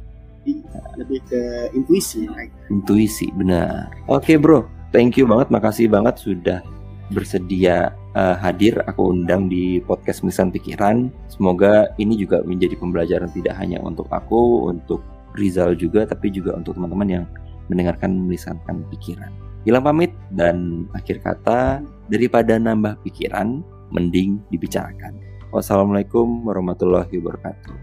lebih 0.96 1.20
ke 1.28 1.42
intuisi 1.76 2.30
right? 2.32 2.52
intuisi 2.72 3.28
benar 3.36 3.92
oke 4.08 4.30
bro 4.40 4.68
thank 4.96 5.18
you 5.20 5.28
banget 5.28 5.52
makasih 5.52 5.88
banget 5.92 6.16
sudah 6.20 6.60
bersedia 7.12 7.96
uh, 8.20 8.36
hadir 8.36 8.84
aku 8.84 9.16
undang 9.16 9.48
di 9.48 9.80
podcast 9.84 10.24
Melisan 10.24 10.52
Pikiran 10.52 11.08
semoga 11.32 11.92
ini 11.96 12.20
juga 12.20 12.44
menjadi 12.44 12.76
pembelajaran 12.76 13.32
tidak 13.32 13.56
hanya 13.60 13.80
untuk 13.84 14.08
aku 14.12 14.68
untuk 14.72 15.04
Rizal 15.38 15.78
juga 15.78 16.04
tapi 16.04 16.34
juga 16.34 16.56
untuk 16.58 16.76
teman-teman 16.76 17.08
yang 17.08 17.26
mendengarkan 17.72 18.16
melisankan 18.28 18.84
pikiran 18.92 19.32
Hilang 19.68 19.84
pamit 19.84 20.16
dan 20.32 20.88
akhir 20.96 21.20
kata 21.20 21.84
daripada 22.08 22.56
nambah 22.56 23.04
pikiran, 23.04 23.60
mending 23.92 24.40
dibicarakan. 24.48 25.20
Wassalamualaikum 25.52 26.48
warahmatullahi 26.48 27.12
wabarakatuh. 27.20 27.76